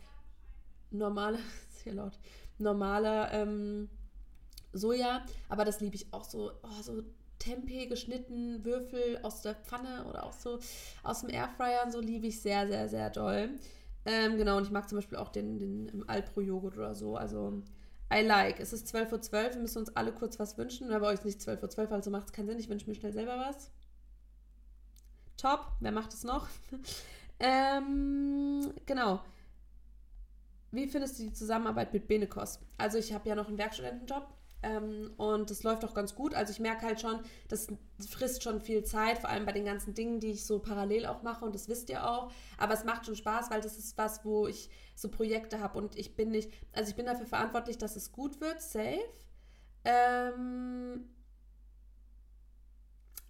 [0.94, 1.38] normale,
[1.84, 2.18] sehr laut,
[2.58, 3.88] normale ähm,
[4.72, 7.02] Soja, aber das liebe ich auch so, oh, so
[7.38, 10.58] Tempeh geschnitten, Würfel aus der Pfanne oder auch so
[11.02, 13.50] aus dem Airfryer so liebe ich sehr, sehr, sehr doll.
[14.06, 17.16] Ähm, genau, und ich mag zum Beispiel auch den, den Alpro-Joghurt oder so.
[17.16, 17.62] Also,
[18.12, 18.60] I like.
[18.60, 19.54] Es ist 12.12 Uhr, 12.
[19.54, 20.90] wir müssen uns alle kurz was wünschen.
[20.92, 22.58] Aber euch ist nicht 12.12 Uhr, 12, also macht es keinen Sinn.
[22.58, 23.70] Ich wünsche mir schnell selber was.
[25.36, 26.48] Top, wer macht es noch?
[27.40, 29.20] ähm, genau.
[30.74, 32.60] Wie findest du die Zusammenarbeit mit Benekos?
[32.78, 34.26] Also ich habe ja noch einen Werkstudentenjob.
[34.64, 36.34] Ähm, und das läuft auch ganz gut.
[36.34, 37.68] Also ich merke halt schon, das
[38.08, 41.22] frisst schon viel Zeit, vor allem bei den ganzen Dingen, die ich so parallel auch
[41.22, 42.32] mache und das wisst ihr auch.
[42.56, 45.96] Aber es macht schon Spaß, weil das ist was, wo ich so Projekte habe und
[45.98, 49.04] ich bin nicht, also ich bin dafür verantwortlich, dass es gut wird, safe.
[49.84, 51.10] Ähm,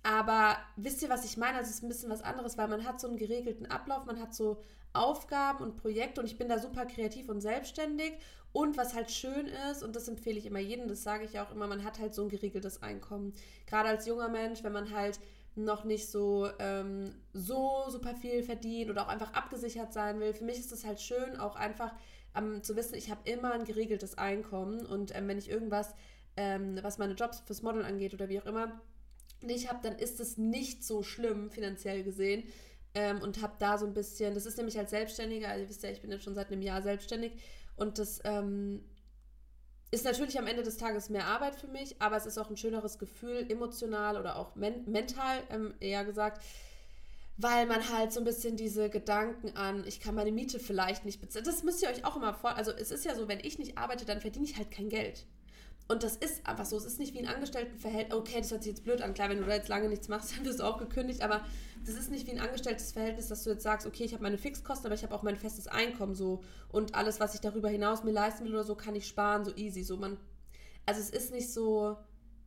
[0.05, 1.59] aber wisst ihr, was ich meine?
[1.59, 4.21] Also es ist ein bisschen was anderes, weil man hat so einen geregelten Ablauf, man
[4.21, 4.61] hat so
[4.95, 8.15] Aufgaben und Projekte und ich bin da super kreativ und selbstständig.
[8.53, 11.51] Und was halt schön ist, und das empfehle ich immer jedem, das sage ich auch
[11.51, 13.35] immer, man hat halt so ein geregeltes Einkommen.
[13.67, 15.19] Gerade als junger Mensch, wenn man halt
[15.57, 20.33] noch nicht so, ähm, so super viel verdient oder auch einfach abgesichert sein will.
[20.33, 21.93] Für mich ist es halt schön, auch einfach
[22.37, 25.95] ähm, zu wissen, ich habe immer ein geregeltes Einkommen und ähm, wenn ich irgendwas,
[26.37, 28.81] ähm, was meine Jobs fürs Modeln angeht oder wie auch immer,
[29.41, 32.45] nicht habe, dann ist es nicht so schlimm finanziell gesehen.
[32.95, 35.83] Ähm, und habe da so ein bisschen, das ist nämlich als Selbstständiger, also ihr wisst
[35.83, 37.33] ja, ich bin jetzt schon seit einem Jahr selbstständig
[37.77, 38.85] und das ähm,
[39.91, 42.57] ist natürlich am Ende des Tages mehr Arbeit für mich, aber es ist auch ein
[42.57, 46.43] schöneres Gefühl, emotional oder auch men mental ähm, eher gesagt,
[47.37, 51.21] weil man halt so ein bisschen diese Gedanken an, ich kann meine Miete vielleicht nicht
[51.21, 51.45] bezahlen.
[51.45, 52.57] Das müsst ihr euch auch immer vor.
[52.57, 55.27] Also es ist ja so, wenn ich nicht arbeite, dann verdiene ich halt kein Geld.
[55.87, 56.77] Und das ist einfach so.
[56.77, 58.17] Es ist nicht wie ein Angestelltenverhältnis.
[58.17, 59.13] Okay, das hört sich jetzt blöd an.
[59.13, 61.23] Klar, wenn du da jetzt lange nichts machst, dann wirst du auch gekündigt.
[61.23, 61.45] Aber
[61.85, 64.39] das ist nicht wie ein angestelltes Verhältnis, dass du jetzt sagst, okay, ich habe meine
[64.39, 66.43] Fixkosten, aber ich habe auch mein festes Einkommen so.
[66.71, 69.55] Und alles, was ich darüber hinaus mir leisten will oder so, kann ich sparen, so
[69.57, 69.83] easy.
[69.83, 70.17] So man,
[70.87, 71.99] also es ist nicht so,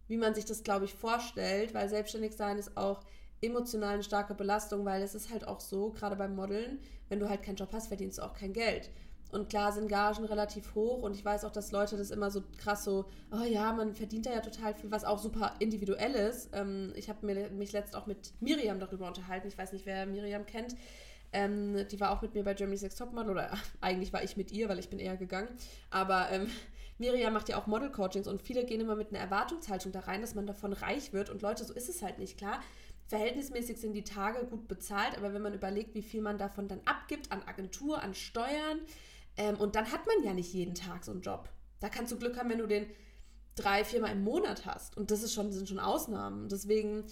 [0.08, 3.02] wie man sich das, glaube ich, vorstellt, weil selbstständig sein ist auch
[3.42, 7.30] emotional eine starke Belastung, weil es ist halt auch so, gerade beim Modeln, wenn du
[7.30, 8.90] halt keinen Job hast, verdienst du auch kein Geld.
[9.32, 12.44] Und klar sind Gagen relativ hoch und ich weiß auch, dass Leute das immer so
[12.58, 16.50] krass so, oh ja, man verdient da ja total viel, was auch super individuell ist.
[16.54, 19.48] Ähm, ich habe mich letzt auch mit Miriam darüber unterhalten.
[19.48, 20.76] Ich weiß nicht, wer Miriam kennt.
[21.34, 24.52] Ähm, die war auch mit mir bei Germany's Next Topmodel oder eigentlich war ich mit
[24.52, 25.50] ihr, weil ich bin eher gegangen.
[25.90, 26.50] Aber ähm,
[26.98, 30.36] Miriam macht ja auch Model-Coachings und viele gehen immer mit einer Erwartungshaltung da rein, dass
[30.36, 32.62] man davon reich wird und Leute, so ist es halt nicht klar.
[33.08, 36.82] Verhältnismäßig sind die Tage gut bezahlt, aber wenn man überlegt, wie viel man davon dann
[36.86, 38.80] abgibt an Agentur, an Steuern,
[39.38, 41.50] ähm, und dann hat man ja nicht jeden Tag so einen Job.
[41.80, 42.88] Da kannst du Glück haben, wenn du den
[43.56, 44.98] drei, viermal im Monat hast.
[44.98, 46.50] Und das ist schon, sind schon Ausnahmen.
[46.50, 47.06] Deswegen,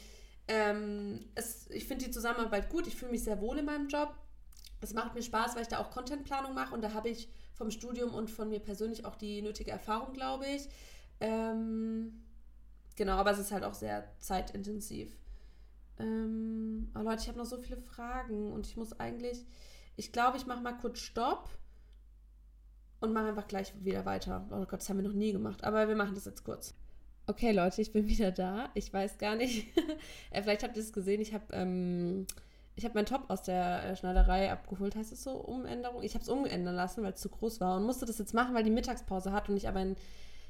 [0.48, 2.88] ähm, es, ich finde die Zusammenarbeit gut.
[2.88, 4.16] Ich fühle mich sehr wohl in meinem Job.
[4.82, 7.72] Es macht mir Spaß, weil ich da auch Contentplanung mache und da habe ich vom
[7.72, 10.68] Studium und von mir persönlich auch die nötige Erfahrung, glaube ich.
[11.20, 12.24] Ähm,
[12.96, 15.16] genau, aber es ist halt auch sehr zeitintensiv.
[15.98, 19.46] Ähm, aber Leute, ich habe noch so viele Fragen und ich muss eigentlich,
[19.96, 21.50] ich glaube, ich mache mal kurz Stopp
[22.99, 24.45] und mache einfach gleich wieder weiter.
[24.51, 26.73] Oh Gott, das haben wir noch nie gemacht, aber wir machen das jetzt kurz.
[27.27, 28.69] Okay, Leute, ich bin wieder da.
[28.73, 29.67] Ich weiß gar nicht.
[30.31, 31.21] Äh, vielleicht habt ihr es gesehen.
[31.21, 32.27] Ich habe ähm,
[32.84, 34.95] hab meinen Top aus der äh, Schneiderei abgeholt.
[34.95, 35.31] Heißt es so?
[35.31, 36.03] Umänderung?
[36.03, 38.53] Ich habe es umändern lassen, weil es zu groß war und musste das jetzt machen,
[38.53, 39.95] weil die Mittagspause hat und ich aber in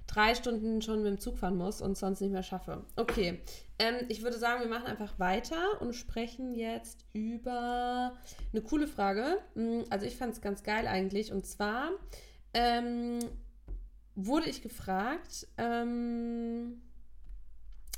[0.07, 2.83] drei Stunden schon mit dem Zug fahren muss und sonst nicht mehr schaffe.
[2.95, 3.41] Okay,
[3.79, 8.13] ähm, ich würde sagen, wir machen einfach weiter und sprechen jetzt über
[8.51, 9.37] eine coole Frage.
[9.55, 11.91] Mm, also ich fand es ganz geil eigentlich und zwar
[12.55, 13.19] ähm,
[14.15, 16.81] wurde ich gefragt, ähm,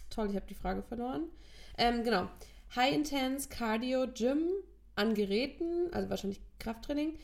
[0.09, 1.27] toll, ich habe die Frage verloren.
[1.77, 2.27] Ähm, genau,
[2.75, 4.41] High Intense Cardio Gym
[4.95, 7.17] an Geräten, also wahrscheinlich Krafttraining,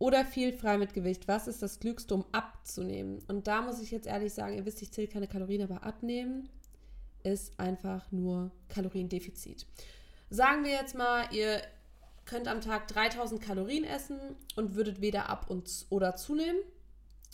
[0.00, 1.28] oder viel frei mit Gewicht.
[1.28, 3.20] Was ist das Klügste, um abzunehmen?
[3.28, 6.48] Und da muss ich jetzt ehrlich sagen, ihr wisst, ich zähle keine Kalorien, aber abnehmen
[7.22, 9.66] ist einfach nur Kaloriendefizit.
[10.28, 11.60] Sagen wir jetzt mal, ihr
[12.24, 14.18] könnt am Tag 3000 Kalorien essen
[14.56, 16.58] und würdet weder ab und oder zunehmen.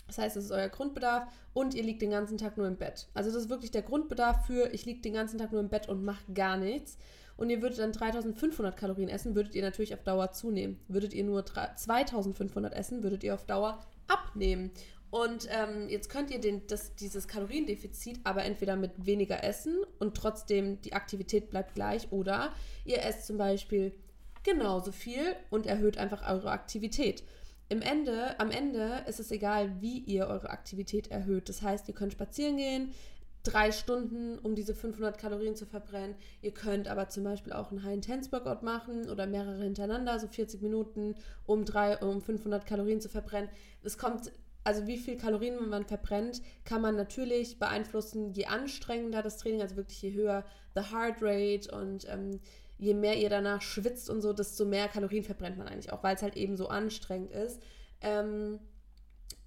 [0.06, 3.08] Das heißt, es ist euer Grundbedarf und ihr liegt den ganzen Tag nur im Bett.
[3.14, 5.88] Also das ist wirklich der Grundbedarf für, ich liege den ganzen Tag nur im Bett
[5.88, 6.98] und mache gar nichts.
[7.36, 10.80] Und ihr würdet dann 3500 Kalorien essen, würdet ihr natürlich auf Dauer zunehmen.
[10.88, 14.70] Würdet ihr nur 2500 essen, würdet ihr auf Dauer abnehmen.
[15.10, 20.16] Und ähm, jetzt könnt ihr den, das, dieses Kaloriendefizit aber entweder mit weniger essen und
[20.16, 22.52] trotzdem die Aktivität bleibt gleich oder
[22.84, 23.94] ihr esst zum Beispiel
[24.42, 27.22] genauso viel und erhöht einfach eure Aktivität
[27.68, 31.48] im Ende, am Ende ist es egal, wie ihr eure Aktivität erhöht.
[31.48, 32.92] Das heißt, ihr könnt spazieren gehen,
[33.42, 36.16] drei Stunden, um diese 500 Kalorien zu verbrennen.
[36.42, 41.14] Ihr könnt aber zum Beispiel auch einen High-Intense-Workout machen oder mehrere hintereinander, so 40 Minuten,
[41.44, 43.50] um, drei, um 500 Kalorien zu verbrennen.
[43.82, 44.32] Es kommt,
[44.64, 49.76] also wie viel Kalorien man verbrennt, kann man natürlich beeinflussen, je anstrengender das Training, also
[49.76, 52.40] wirklich je höher the Heart Rate und ähm,
[52.78, 56.16] je mehr ihr danach schwitzt und so, desto mehr Kalorien verbrennt man eigentlich auch, weil
[56.16, 57.60] es halt eben so anstrengend ist.
[58.00, 58.60] Ähm,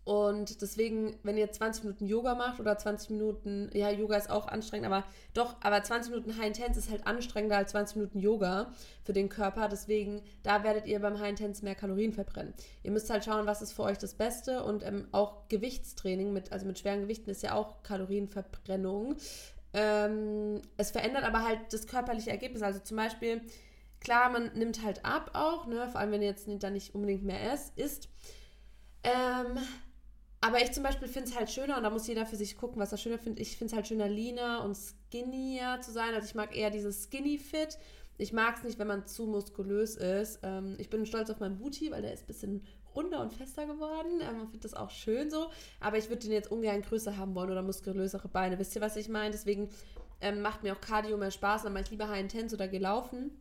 [0.06, 4.48] Und deswegen, wenn ihr 20 Minuten Yoga macht oder 20 Minuten, ja, Yoga ist auch
[4.48, 5.04] anstrengend, aber
[5.36, 9.30] doch, aber 20 Minuten High Intense ist halt anstrengender als 20 Minuten Yoga für den
[9.30, 9.68] Körper.
[9.70, 12.56] Deswegen, da werdet ihr beim High Intense mehr Kalorien verbrennen.
[12.82, 14.63] Ihr müsst halt schauen, was ist für euch das Beste.
[14.63, 19.15] Und ähm, auch Gewichtstraining, mit, also mit schweren Gewichten, ist ja auch Kalorienverbrennung.
[19.73, 22.62] Ähm, es verändert aber halt das körperliche Ergebnis.
[22.62, 23.41] Also zum Beispiel,
[23.99, 25.88] klar, man nimmt halt ab auch, ne?
[25.89, 28.10] vor allem wenn ihr jetzt dann nicht unbedingt mehr isst.
[29.03, 29.58] Ähm,
[30.41, 32.82] aber ich zum Beispiel finde es halt schöner, und da muss jeder für sich gucken,
[32.82, 33.41] was er schöner findet.
[33.41, 36.13] Ich finde es halt schöner, leaner und skinnier zu sein.
[36.13, 37.77] Also ich mag eher dieses Skinny-Fit.
[38.17, 40.39] Ich mag es nicht, wenn man zu muskulös ist.
[40.43, 42.65] Ähm, ich bin stolz auf meinen Booty, weil der ist ein bisschen
[42.99, 44.21] runder und fester geworden.
[44.21, 45.49] Ähm, man findet das auch schön so.
[45.79, 48.59] Aber ich würde den jetzt ungern größer haben wollen oder muskulösere Beine.
[48.59, 49.31] Wisst ihr, was ich meine?
[49.31, 49.69] Deswegen
[50.21, 51.63] ähm, macht mir auch Cardio mehr Spaß.
[51.63, 53.31] Dann mache ich lieber High Intense oder gelaufen.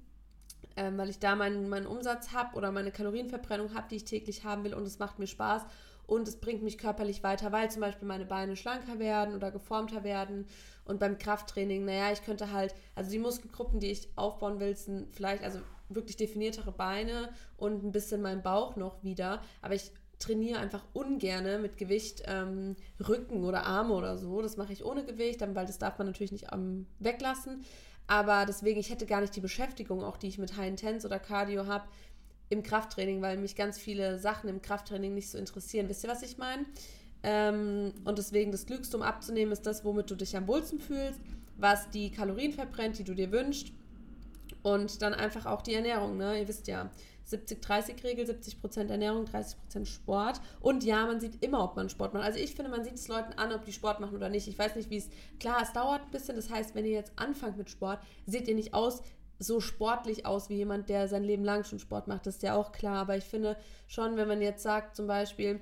[0.77, 4.45] Ähm, weil ich da meinen, meinen Umsatz habe oder meine Kalorienverbrennung habe, die ich täglich
[4.45, 5.65] haben will und es macht mir Spaß
[6.07, 10.05] und es bringt mich körperlich weiter, weil zum Beispiel meine Beine schlanker werden oder geformter
[10.05, 10.47] werden.
[10.85, 15.15] Und beim Krafttraining, naja, ich könnte halt, also die Muskelgruppen, die ich aufbauen will, sind
[15.15, 15.59] vielleicht, also
[15.89, 19.43] wirklich definiertere Beine und ein bisschen mein Bauch noch wieder.
[19.63, 24.43] Aber ich trainiere einfach ungerne mit Gewicht ähm, Rücken oder Arme oder so.
[24.43, 27.65] Das mache ich ohne Gewicht, weil das darf man natürlich nicht ähm, weglassen.
[28.07, 31.19] Aber deswegen, ich hätte gar nicht die Beschäftigung, auch die ich mit High Intense oder
[31.19, 31.85] Cardio habe,
[32.51, 35.89] im Krafttraining, weil mich ganz viele Sachen im Krafttraining nicht so interessieren.
[35.89, 36.65] Wisst ihr, was ich meine?
[37.23, 41.21] Ähm, und deswegen das Klügste, um abzunehmen, ist das, womit du dich am wohlsten fühlst,
[41.57, 43.73] was die Kalorien verbrennt, die du dir wünschst.
[44.63, 46.41] Und dann einfach auch die Ernährung, ne?
[46.41, 46.91] Ihr wisst ja,
[47.31, 50.41] 70-30-Regel, 70% Ernährung, 30% Sport.
[50.61, 52.25] Und ja, man sieht immer, ob man Sport macht.
[52.25, 54.49] Also ich finde, man sieht es Leuten an, ob die Sport machen oder nicht.
[54.49, 55.11] Ich weiß nicht, wie es.
[55.39, 56.37] Klar, es dauert ein bisschen.
[56.37, 59.03] Das heißt, wenn ihr jetzt anfangt mit Sport, seht ihr nicht aus
[59.39, 62.27] so sportlich aus wie jemand, der sein Leben lang schon Sport macht.
[62.27, 62.97] Das ist ja auch klar.
[62.97, 65.61] Aber ich finde schon, wenn man jetzt sagt, zum Beispiel,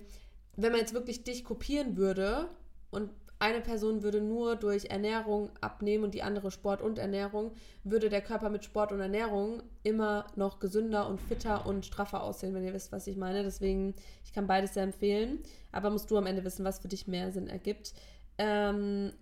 [0.56, 2.48] wenn man jetzt wirklich dich kopieren würde
[2.90, 7.52] und eine Person würde nur durch Ernährung abnehmen und die andere Sport und Ernährung,
[7.84, 12.54] würde der Körper mit Sport und Ernährung immer noch gesünder und fitter und straffer aussehen,
[12.54, 13.42] wenn ihr wisst, was ich meine.
[13.42, 13.94] Deswegen,
[14.24, 15.40] ich kann beides sehr empfehlen.
[15.70, 17.92] Aber musst du am Ende wissen, was für dich mehr Sinn ergibt.
[18.38, 19.12] Ähm,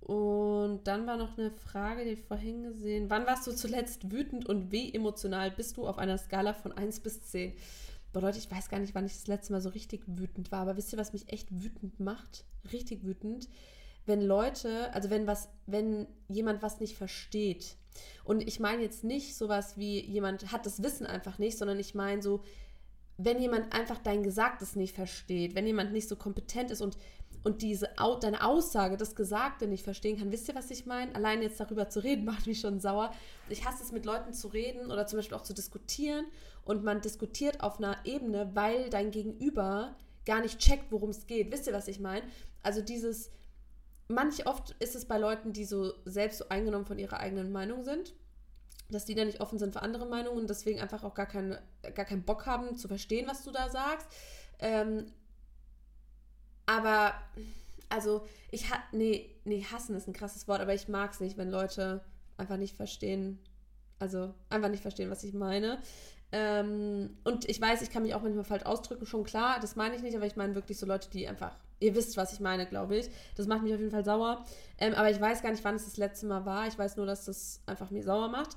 [0.00, 3.08] und dann war noch eine Frage, die ich vorhin gesehen.
[3.08, 7.00] Wann warst du zuletzt wütend und wie emotional bist du auf einer Skala von 1
[7.00, 7.54] bis 10?
[8.12, 10.60] Boah, Leute, ich weiß gar nicht, wann ich das letzte Mal so richtig wütend war,
[10.60, 12.44] aber wisst ihr, was mich echt wütend macht?
[12.72, 13.48] Richtig wütend.
[14.06, 17.76] Wenn Leute, also wenn was, wenn jemand was nicht versteht.
[18.24, 21.94] Und ich meine jetzt nicht sowas wie jemand hat das Wissen einfach nicht, sondern ich
[21.94, 22.42] meine so,
[23.18, 26.96] wenn jemand einfach dein Gesagtes nicht versteht, wenn jemand nicht so kompetent ist und
[27.42, 27.88] und diese
[28.20, 30.30] deine Aussage, das Gesagte nicht verstehen kann.
[30.30, 31.14] Wisst ihr, was ich meine?
[31.14, 33.12] Allein jetzt darüber zu reden, macht mich schon sauer.
[33.48, 36.26] Ich hasse es, mit Leuten zu reden oder zum Beispiel auch zu diskutieren.
[36.70, 41.50] Und man diskutiert auf einer Ebene, weil dein Gegenüber gar nicht checkt, worum es geht.
[41.50, 42.22] Wisst ihr, was ich meine?
[42.62, 43.32] Also dieses,
[44.06, 47.82] manch oft ist es bei Leuten, die so selbst so eingenommen von ihrer eigenen Meinung
[47.82, 48.14] sind,
[48.88, 51.60] dass die dann nicht offen sind für andere Meinungen und deswegen einfach auch gar, keine,
[51.96, 54.06] gar keinen Bock haben zu verstehen, was du da sagst.
[54.60, 55.06] Ähm,
[56.66, 57.14] aber,
[57.88, 61.36] also, ich ha nee, nee, hassen ist ein krasses Wort, aber ich mag es nicht,
[61.36, 62.04] wenn Leute
[62.36, 63.40] einfach nicht verstehen,
[63.98, 65.82] also einfach nicht verstehen, was ich meine.
[66.32, 69.96] Ähm, und ich weiß, ich kann mich auch manchmal falsch ausdrücken, schon klar, das meine
[69.96, 72.66] ich nicht, aber ich meine wirklich so Leute, die einfach, ihr wisst, was ich meine,
[72.66, 73.10] glaube ich.
[73.36, 74.44] Das macht mich auf jeden Fall sauer.
[74.78, 76.68] Ähm, aber ich weiß gar nicht, wann es das letzte Mal war.
[76.68, 78.56] Ich weiß nur, dass das einfach mir sauer macht.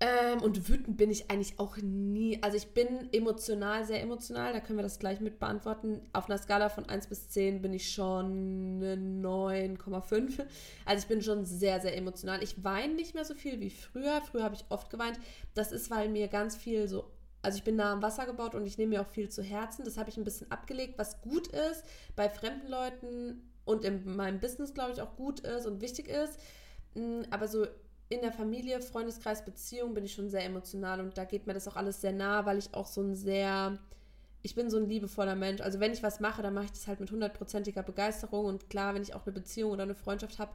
[0.00, 2.40] Ähm, und wütend bin ich eigentlich auch nie.
[2.42, 6.00] Also ich bin emotional, sehr emotional, da können wir das gleich mit beantworten.
[6.12, 10.44] Auf einer Skala von 1 bis 10 bin ich schon eine 9,5.
[10.84, 12.42] Also ich bin schon sehr, sehr emotional.
[12.44, 14.20] Ich weine nicht mehr so viel wie früher.
[14.22, 15.18] Früher habe ich oft geweint.
[15.54, 18.66] Das ist, weil mir ganz viel so also ich bin nah am Wasser gebaut und
[18.66, 19.84] ich nehme mir auch viel zu Herzen.
[19.84, 21.84] Das habe ich ein bisschen abgelegt, was gut ist
[22.16, 26.38] bei fremden Leuten und in meinem Business, glaube ich, auch gut ist und wichtig ist.
[26.94, 27.66] Mm, aber so
[28.08, 31.68] in der Familie, Freundeskreis, Beziehung bin ich schon sehr emotional und da geht mir das
[31.68, 33.78] auch alles sehr nah, weil ich auch so ein sehr,
[34.42, 35.60] ich bin so ein liebevoller Mensch.
[35.60, 38.94] Also wenn ich was mache, dann mache ich das halt mit hundertprozentiger Begeisterung und klar,
[38.94, 40.52] wenn ich auch eine Beziehung oder eine Freundschaft habe,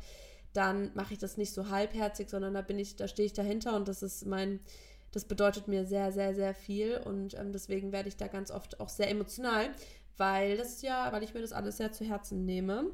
[0.53, 3.75] dann mache ich das nicht so halbherzig, sondern da bin ich, da stehe ich dahinter
[3.75, 4.59] und das ist mein,
[5.11, 8.79] das bedeutet mir sehr, sehr, sehr viel und ähm, deswegen werde ich da ganz oft
[8.79, 9.69] auch sehr emotional,
[10.17, 12.91] weil das ja, weil ich mir das alles sehr zu Herzen nehme.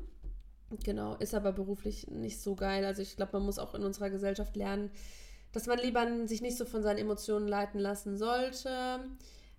[0.84, 2.86] Genau, ist aber beruflich nicht so geil.
[2.86, 4.92] Also ich glaube, man muss auch in unserer Gesellschaft lernen,
[5.52, 9.00] dass man lieber sich nicht so von seinen Emotionen leiten lassen sollte,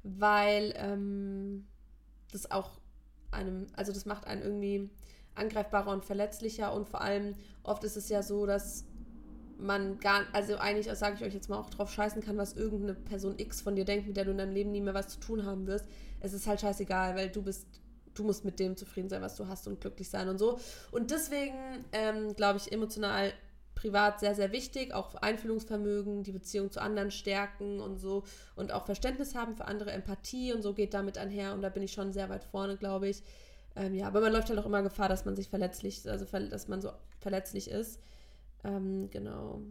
[0.05, 1.67] weil ähm,
[2.31, 2.79] das auch
[3.33, 4.89] einem, also das macht einen irgendwie
[5.35, 8.85] angreifbarer und verletzlicher und vor allem oft ist es ja so, dass
[9.59, 12.95] man gar, also eigentlich, sage ich euch jetzt mal, auch drauf scheißen kann, was irgendeine
[12.95, 15.21] Person X von dir denkt, mit der du in deinem Leben nie mehr was zu
[15.21, 15.85] tun haben wirst.
[16.21, 17.67] Es ist halt scheißegal, weil du bist
[18.21, 20.59] du musst mit dem zufrieden sein, was du hast und glücklich sein und so.
[20.91, 23.33] Und deswegen ähm, glaube ich, emotional
[23.75, 28.85] privat sehr, sehr wichtig, auch Einfühlungsvermögen, die Beziehung zu anderen stärken und so und auch
[28.85, 32.13] Verständnis haben für andere, Empathie und so geht damit einher und da bin ich schon
[32.13, 33.23] sehr weit vorne, glaube ich.
[33.77, 36.69] Ähm, ja, aber man läuft halt auch immer Gefahr, dass man sich verletzlich, also dass
[36.69, 36.91] man so
[37.21, 38.01] verletzlich ist.
[38.65, 39.63] Ähm, genau.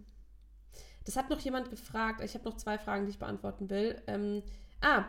[1.06, 2.22] Das hat noch jemand gefragt.
[2.24, 4.02] Ich habe noch zwei Fragen, die ich beantworten will.
[4.08, 4.42] Ähm,
[4.82, 5.06] ah,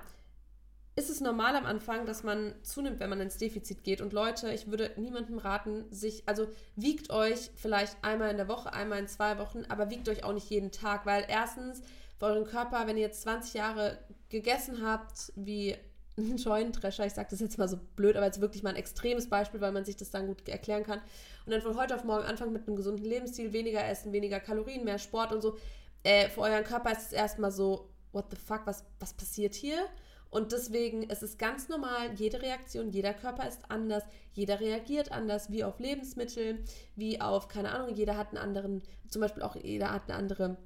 [1.00, 4.00] ist es normal am Anfang, dass man zunimmt, wenn man ins Defizit geht?
[4.00, 6.46] Und Leute, ich würde niemandem raten, sich, also
[6.76, 10.34] wiegt euch vielleicht einmal in der Woche, einmal in zwei Wochen, aber wiegt euch auch
[10.34, 11.80] nicht jeden Tag, weil erstens
[12.18, 13.98] für euren Körper, wenn ihr jetzt 20 Jahre
[14.28, 15.74] gegessen habt, wie
[16.18, 19.30] ein Scheunendrescher, ich sage das jetzt mal so blöd, aber jetzt wirklich mal ein extremes
[19.30, 21.00] Beispiel, weil man sich das dann gut erklären kann.
[21.46, 24.84] Und dann von heute auf morgen anfangen mit einem gesunden Lebensstil, weniger essen, weniger Kalorien,
[24.84, 25.56] mehr Sport und so.
[26.02, 29.86] Äh, für euren Körper ist es erstmal so, what the fuck, was, was passiert hier?
[30.30, 35.50] Und deswegen ist es ganz normal, jede Reaktion, jeder Körper ist anders, jeder reagiert anders,
[35.50, 36.64] wie auf Lebensmittel,
[36.94, 40.56] wie auf, keine Ahnung, jeder hat einen anderen, zum Beispiel auch jeder hat eine andere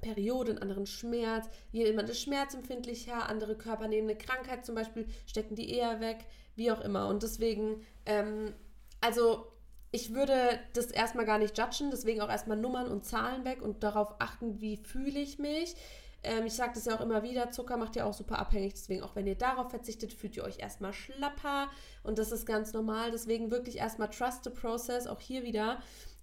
[0.00, 5.54] Periode, einen anderen Schmerz, jemand ist schmerzempfindlicher, andere Körper nehmen eine Krankheit zum Beispiel, stecken
[5.54, 6.24] die eher weg,
[6.56, 7.08] wie auch immer.
[7.08, 8.54] Und deswegen, ähm,
[9.02, 9.46] also
[9.92, 13.82] ich würde das erstmal gar nicht judgen, deswegen auch erstmal Nummern und Zahlen weg und
[13.82, 15.76] darauf achten, wie fühle ich mich
[16.24, 18.74] ähm, ich sage das ja auch immer wieder, Zucker macht ja auch super abhängig.
[18.74, 21.68] Deswegen, auch wenn ihr darauf verzichtet, fühlt ihr euch erstmal schlapper.
[22.02, 23.10] Und das ist ganz normal.
[23.10, 25.78] Deswegen wirklich erstmal trust the process, auch hier wieder.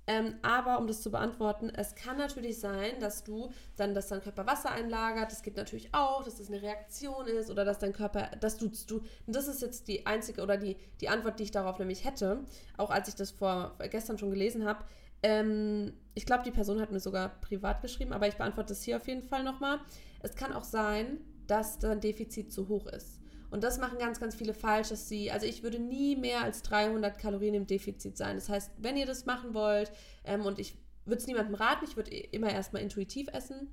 [0.08, 4.22] Ähm, aber um das zu beantworten, es kann natürlich sein, dass du dann, dass dein
[4.22, 5.32] Körper Wasser einlagert.
[5.32, 8.90] Das geht natürlich auch, dass das eine Reaktion ist oder dass dein Körper, das tust
[8.90, 8.98] du.
[9.28, 12.44] Und das ist jetzt die einzige oder die, die Antwort, die ich darauf nämlich hätte,
[12.78, 14.84] auch als ich das vor gestern schon gelesen habe.
[15.24, 18.98] Ähm, ich glaube, die Person hat mir sogar privat geschrieben, aber ich beantworte es hier
[18.98, 19.80] auf jeden Fall nochmal.
[20.22, 23.20] Es kann auch sein, dass dein Defizit zu hoch ist.
[23.50, 26.62] Und das machen ganz, ganz viele falsch, dass sie, also ich würde nie mehr als
[26.64, 28.36] 300 Kalorien im Defizit sein.
[28.36, 29.92] Das heißt, wenn ihr das machen wollt,
[30.24, 33.68] ähm, und ich würde es niemandem raten, ich würde immer erstmal intuitiv essen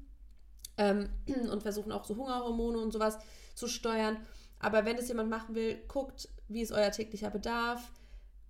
[0.77, 1.11] ähm,
[1.51, 3.19] und versuchen auch so Hungerhormone und sowas
[3.55, 4.17] zu steuern.
[4.59, 7.93] Aber wenn es jemand machen will, guckt, wie ist euer täglicher Bedarf,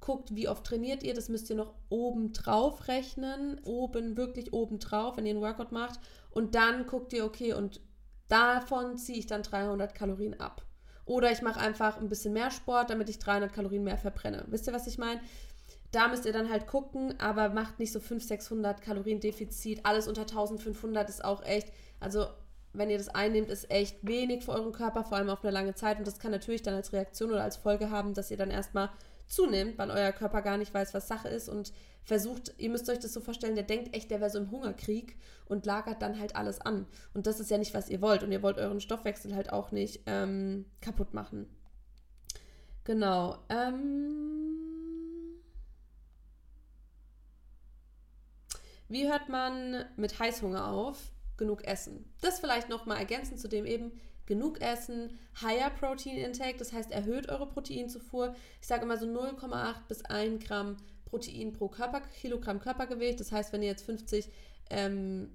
[0.00, 4.78] guckt, wie oft trainiert ihr, das müsst ihr noch oben drauf rechnen, oben, wirklich oben
[4.78, 6.00] drauf, wenn ihr einen Workout macht.
[6.30, 7.80] Und dann guckt ihr, okay, und
[8.28, 10.64] davon ziehe ich dann 300 Kalorien ab.
[11.04, 14.44] Oder ich mache einfach ein bisschen mehr Sport, damit ich 300 Kalorien mehr verbrenne.
[14.48, 15.20] Wisst ihr, was ich meine?
[15.90, 19.80] Da müsst ihr dann halt gucken, aber macht nicht so 500, 600 Kalorien Defizit.
[19.86, 22.26] Alles unter 1500 ist auch echt, also
[22.74, 25.74] wenn ihr das einnehmt, ist echt wenig für euren Körper, vor allem auf eine lange
[25.74, 25.98] Zeit.
[25.98, 28.90] Und das kann natürlich dann als Reaktion oder als Folge haben, dass ihr dann erstmal
[29.28, 31.72] zunimmt, weil euer Körper gar nicht weiß, was Sache ist und
[32.02, 35.16] versucht, ihr müsst euch das so vorstellen, der denkt echt, der wäre so im Hungerkrieg
[35.46, 36.86] und lagert dann halt alles an.
[37.12, 38.22] Und das ist ja nicht, was ihr wollt.
[38.22, 41.46] Und ihr wollt euren Stoffwechsel halt auch nicht ähm, kaputt machen.
[42.84, 43.36] Genau.
[43.50, 44.28] Ähm
[48.88, 51.12] Wie hört man mit Heißhunger auf?
[51.36, 52.10] Genug essen.
[52.22, 53.92] Das vielleicht nochmal ergänzend zu dem eben,
[54.28, 58.36] genug essen, higher Protein Intake, das heißt erhöht eure Proteinzufuhr.
[58.60, 60.76] Ich sage immer so 0,8 bis 1 Gramm
[61.06, 63.18] Protein pro Körper, Kilogramm Körpergewicht.
[63.18, 64.28] Das heißt, wenn ihr jetzt 50,
[64.68, 65.30] ähm,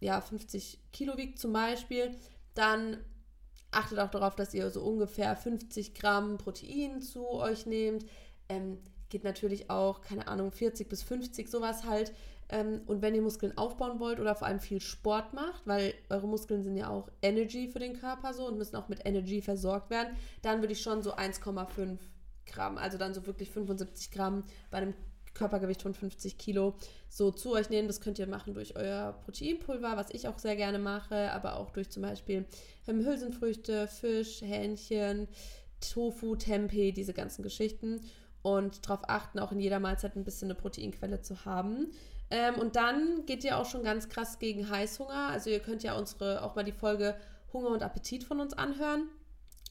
[0.00, 2.16] ja, 50 Kilo wiegt zum Beispiel,
[2.54, 2.96] dann
[3.70, 8.06] achtet auch darauf, dass ihr so ungefähr 50 Gramm Protein zu euch nehmt.
[8.48, 8.78] Ähm,
[9.12, 12.12] geht natürlich auch, keine Ahnung, 40 bis 50, sowas halt.
[12.48, 16.26] Ähm, und wenn ihr Muskeln aufbauen wollt oder vor allem viel Sport macht, weil eure
[16.26, 19.90] Muskeln sind ja auch Energy für den Körper so und müssen auch mit Energy versorgt
[19.90, 21.98] werden, dann würde ich schon so 1,5
[22.46, 24.94] Gramm, also dann so wirklich 75 Gramm bei einem
[25.34, 26.74] Körpergewicht von 50 Kilo
[27.08, 27.88] so zu euch nehmen.
[27.88, 31.70] Das könnt ihr machen durch euer Proteinpulver, was ich auch sehr gerne mache, aber auch
[31.70, 32.44] durch zum Beispiel
[32.88, 35.28] ähm, Hülsenfrüchte, Fisch, Hähnchen,
[35.80, 38.00] Tofu, Tempeh, diese ganzen Geschichten.
[38.42, 41.92] Und darauf achten, auch in jeder Mahlzeit ein bisschen eine Proteinquelle zu haben.
[42.30, 45.28] Ähm, und dann geht ihr auch schon ganz krass gegen Heißhunger.
[45.28, 47.14] Also ihr könnt ja unsere auch mal die Folge
[47.52, 49.08] Hunger und Appetit von uns anhören.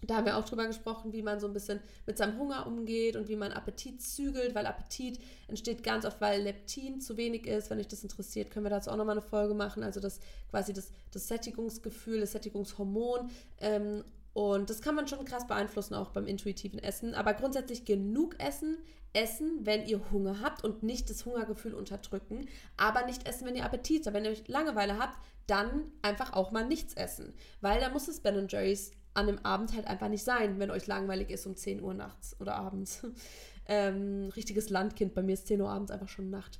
[0.03, 3.15] Da haben wir auch drüber gesprochen, wie man so ein bisschen mit seinem Hunger umgeht
[3.15, 7.69] und wie man Appetit zügelt, weil Appetit entsteht ganz oft, weil Leptin zu wenig ist.
[7.69, 9.83] Wenn euch das interessiert, können wir dazu auch nochmal eine Folge machen.
[9.83, 10.19] Also das
[10.49, 13.29] quasi das, das Sättigungsgefühl, das Sättigungshormon.
[13.59, 14.03] Ähm,
[14.33, 17.15] und das kann man schon krass beeinflussen, auch beim intuitiven Essen.
[17.15, 18.77] Aber grundsätzlich genug essen,
[19.13, 23.65] essen, wenn ihr Hunger habt und nicht das Hungergefühl unterdrücken, aber nicht essen, wenn ihr
[23.65, 24.15] Appetit habt.
[24.15, 25.17] Wenn ihr Langeweile habt,
[25.47, 27.33] dann einfach auch mal nichts essen.
[27.59, 30.87] Weil da muss es Ben Jerry's an dem Abend halt einfach nicht sein, wenn euch
[30.87, 33.05] langweilig ist um 10 Uhr nachts oder abends.
[33.65, 36.59] ähm, richtiges Landkind, bei mir ist 10 Uhr abends einfach schon Nacht.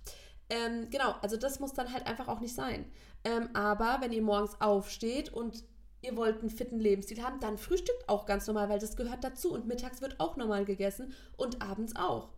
[0.50, 2.86] Ähm, genau, also das muss dann halt einfach auch nicht sein.
[3.24, 5.64] Ähm, aber wenn ihr morgens aufsteht und
[6.02, 9.54] ihr wollt einen fitten Lebensstil haben, dann frühstückt auch ganz normal, weil das gehört dazu.
[9.54, 12.30] Und mittags wird auch normal gegessen und abends auch.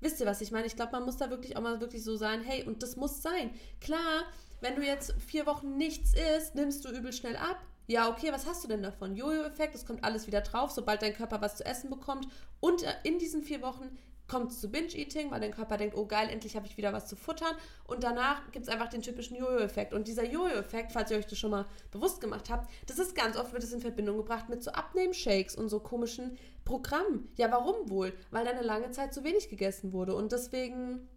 [0.00, 0.66] Wisst ihr, was ich meine?
[0.66, 3.20] Ich glaube, man muss da wirklich auch mal wirklich so sein, hey, und das muss
[3.20, 3.50] sein.
[3.80, 4.24] Klar,
[4.60, 7.58] wenn du jetzt vier Wochen nichts isst, nimmst du übel schnell ab.
[7.88, 9.16] Ja, okay, was hast du denn davon?
[9.16, 12.28] Jojo-Effekt, es kommt alles wieder drauf, sobald dein Körper was zu essen bekommt.
[12.60, 13.88] Und äh, in diesen vier Wochen
[14.28, 17.06] kommt es zu Binge-Eating, weil dein Körper denkt, oh geil, endlich habe ich wieder was
[17.06, 17.56] zu futtern.
[17.84, 19.94] Und danach gibt es einfach den typischen Jojo-Effekt.
[19.94, 23.36] Und dieser Jojo-Effekt, falls ihr euch das schon mal bewusst gemacht habt, das ist ganz
[23.36, 27.28] oft, wird es in Verbindung gebracht mit so Abnehm-Shakes und so komischen Programmen.
[27.36, 28.12] Ja, warum wohl?
[28.30, 30.14] Weil da eine lange Zeit zu wenig gegessen wurde.
[30.14, 31.08] Und deswegen,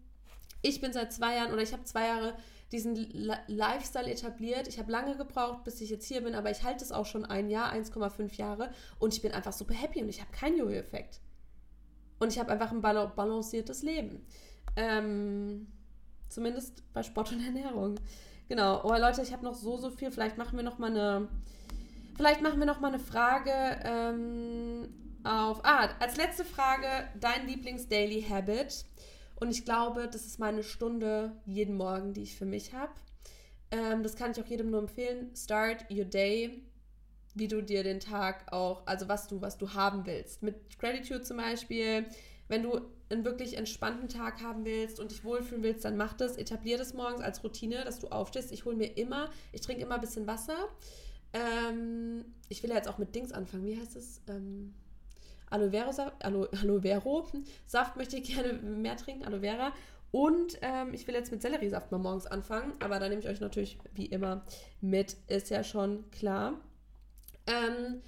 [0.61, 2.35] ich bin seit zwei Jahren oder ich habe zwei Jahre
[2.71, 2.95] diesen
[3.47, 4.67] Lifestyle etabliert.
[4.67, 7.25] Ich habe lange gebraucht, bis ich jetzt hier bin, aber ich halte es auch schon
[7.25, 11.19] ein Jahr, 1,5 Jahre und ich bin einfach super happy und ich habe keinen Jojo-Effekt.
[12.21, 14.23] Und ich habe einfach ein balanciertes Leben.
[14.75, 15.65] Ähm,
[16.29, 17.99] zumindest bei Sport und Ernährung.
[18.47, 18.83] Genau.
[18.83, 20.11] Oh Leute, ich habe noch so, so viel.
[20.11, 21.27] Vielleicht machen wir noch mal eine.
[22.15, 23.51] Vielleicht machen wir noch mal eine Frage
[23.83, 24.89] ähm,
[25.23, 25.61] auf.
[25.63, 26.85] Ah, als letzte Frage
[27.19, 28.85] dein Lieblings-Daily Habit.
[29.39, 32.93] Und ich glaube, das ist meine Stunde jeden Morgen, die ich für mich habe.
[33.71, 35.31] Ähm, das kann ich auch jedem nur empfehlen.
[35.35, 36.61] Start your day
[37.35, 40.43] wie du dir den Tag auch, also was du, was du haben willst.
[40.43, 42.05] Mit Gratitude zum Beispiel,
[42.47, 46.37] wenn du einen wirklich entspannten Tag haben willst und dich wohlfühlen willst, dann mach das,
[46.37, 48.51] etablier das morgens als Routine, dass du aufstehst.
[48.51, 50.67] Ich hole mir immer, ich trinke immer ein bisschen Wasser.
[51.33, 53.65] Ähm, ich will ja jetzt auch mit Dings anfangen.
[53.65, 54.21] Wie heißt es?
[54.27, 54.73] Ähm,
[55.49, 57.27] Aloe Vera Saft, Aloe, Aloe Vero
[57.65, 59.73] Saft möchte ich gerne mehr trinken, Aloe Vera.
[60.11, 63.39] Und ähm, ich will jetzt mit Selleriesaft mal morgens anfangen, aber da nehme ich euch
[63.39, 64.43] natürlich wie immer
[64.81, 66.59] mit, ist ja schon klar.
[67.51, 68.01] Ähm,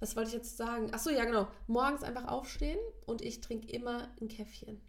[0.00, 0.92] was wollte ich jetzt sagen?
[0.92, 1.48] Achso, ja, genau.
[1.66, 4.80] Morgens einfach aufstehen und ich trinke immer ein Käffchen.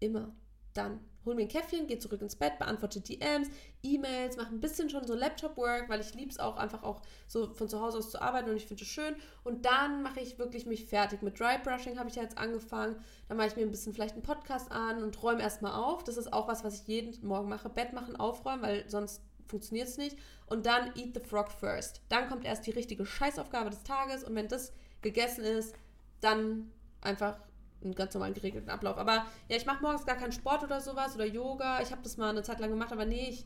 [0.00, 0.34] Immer.
[0.74, 3.48] Dann hol mir ein Käffchen, gehe zurück ins Bett, beantworte DMs,
[3.82, 7.52] E-Mails, mache ein bisschen schon so Laptop-Work, weil ich liebe es auch einfach auch so
[7.54, 9.14] von zu Hause aus zu arbeiten und ich finde es schön.
[9.42, 11.22] Und dann mache ich wirklich mich fertig.
[11.22, 12.96] Mit Dry Brushing habe ich ja jetzt angefangen.
[13.28, 16.04] Dann mache ich mir ein bisschen vielleicht einen Podcast an und räume erstmal auf.
[16.04, 17.68] Das ist auch was, was ich jeden Morgen mache.
[17.68, 20.18] Bett machen, aufräumen, weil sonst funktioniert es nicht.
[20.46, 22.02] Und dann eat the frog first.
[22.08, 24.72] Dann kommt erst die richtige Scheißaufgabe des Tages und wenn das
[25.02, 25.74] gegessen ist,
[26.20, 26.70] dann
[27.00, 27.36] einfach
[27.82, 28.96] einen ganz normalen geregelten Ablauf.
[28.96, 31.80] Aber ja, ich mache morgens gar keinen Sport oder sowas oder Yoga.
[31.82, 33.44] Ich habe das mal eine Zeit lang gemacht, aber nee, ich,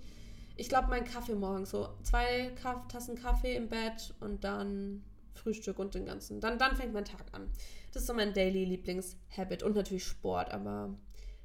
[0.56, 2.52] ich glaube, mein Kaffee morgens so zwei
[2.88, 5.02] Tassen Kaffee im Bett und dann
[5.34, 6.40] Frühstück und den ganzen.
[6.40, 7.50] Dann, dann fängt mein Tag an.
[7.92, 10.94] Das ist so mein Daily Lieblingshabit und natürlich Sport, aber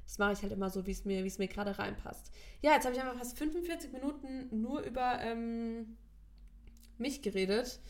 [0.04, 2.30] das mache ich halt immer so, wie es mir, mir gerade reinpasst.
[2.62, 5.96] Ja, jetzt habe ich einfach fast 45 Minuten nur über ähm,
[6.98, 7.80] mich geredet.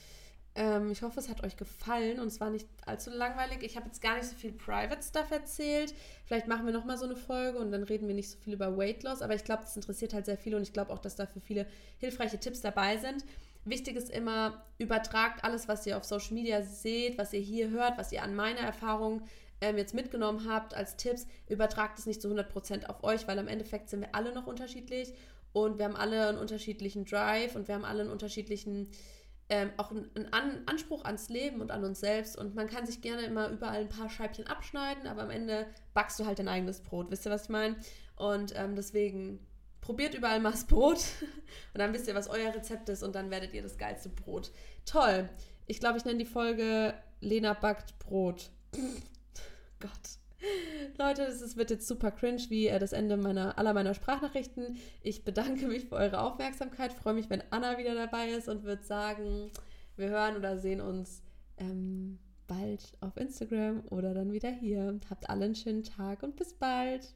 [0.56, 3.62] Ähm, ich hoffe, es hat euch gefallen und es war nicht allzu langweilig.
[3.62, 5.92] Ich habe jetzt gar nicht so viel Private Stuff erzählt.
[6.24, 8.76] Vielleicht machen wir nochmal so eine Folge und dann reden wir nicht so viel über
[8.76, 9.20] Weight Loss.
[9.20, 11.40] Aber ich glaube, das interessiert halt sehr viele und ich glaube auch, dass da für
[11.40, 11.66] viele
[11.98, 13.24] hilfreiche Tipps dabei sind.
[13.64, 17.98] Wichtig ist immer, übertragt alles, was ihr auf Social Media seht, was ihr hier hört,
[17.98, 19.22] was ihr an meiner Erfahrung
[19.64, 23.48] ähm, jetzt mitgenommen habt als Tipps, übertragt es nicht zu 100% auf euch, weil im
[23.48, 25.14] Endeffekt sind wir alle noch unterschiedlich
[25.52, 28.90] und wir haben alle einen unterschiedlichen Drive und wir haben alle einen unterschiedlichen,
[29.48, 33.00] ähm, auch einen An Anspruch ans Leben und an uns selbst und man kann sich
[33.00, 36.80] gerne immer überall ein paar Scheibchen abschneiden, aber am Ende backst du halt dein eigenes
[36.80, 37.76] Brot, wisst ihr, was ich meine?
[38.16, 39.38] Und ähm, deswegen
[39.80, 40.98] probiert überall mal das Brot
[41.72, 44.50] und dann wisst ihr, was euer Rezept ist und dann werdet ihr das geilste Brot.
[44.84, 45.30] Toll.
[45.66, 48.50] Ich glaube, ich nenne die Folge Lena backt Brot.
[49.84, 50.18] Gott.
[50.98, 54.76] Leute, das wird jetzt super cringe wie äh, das Ende meiner, aller meiner Sprachnachrichten.
[55.02, 58.82] Ich bedanke mich für eure Aufmerksamkeit, freue mich, wenn Anna wieder dabei ist und würde
[58.82, 59.50] sagen,
[59.96, 61.22] wir hören oder sehen uns
[61.58, 64.98] ähm, bald auf Instagram oder dann wieder hier.
[65.10, 67.14] Habt alle einen schönen Tag und bis bald.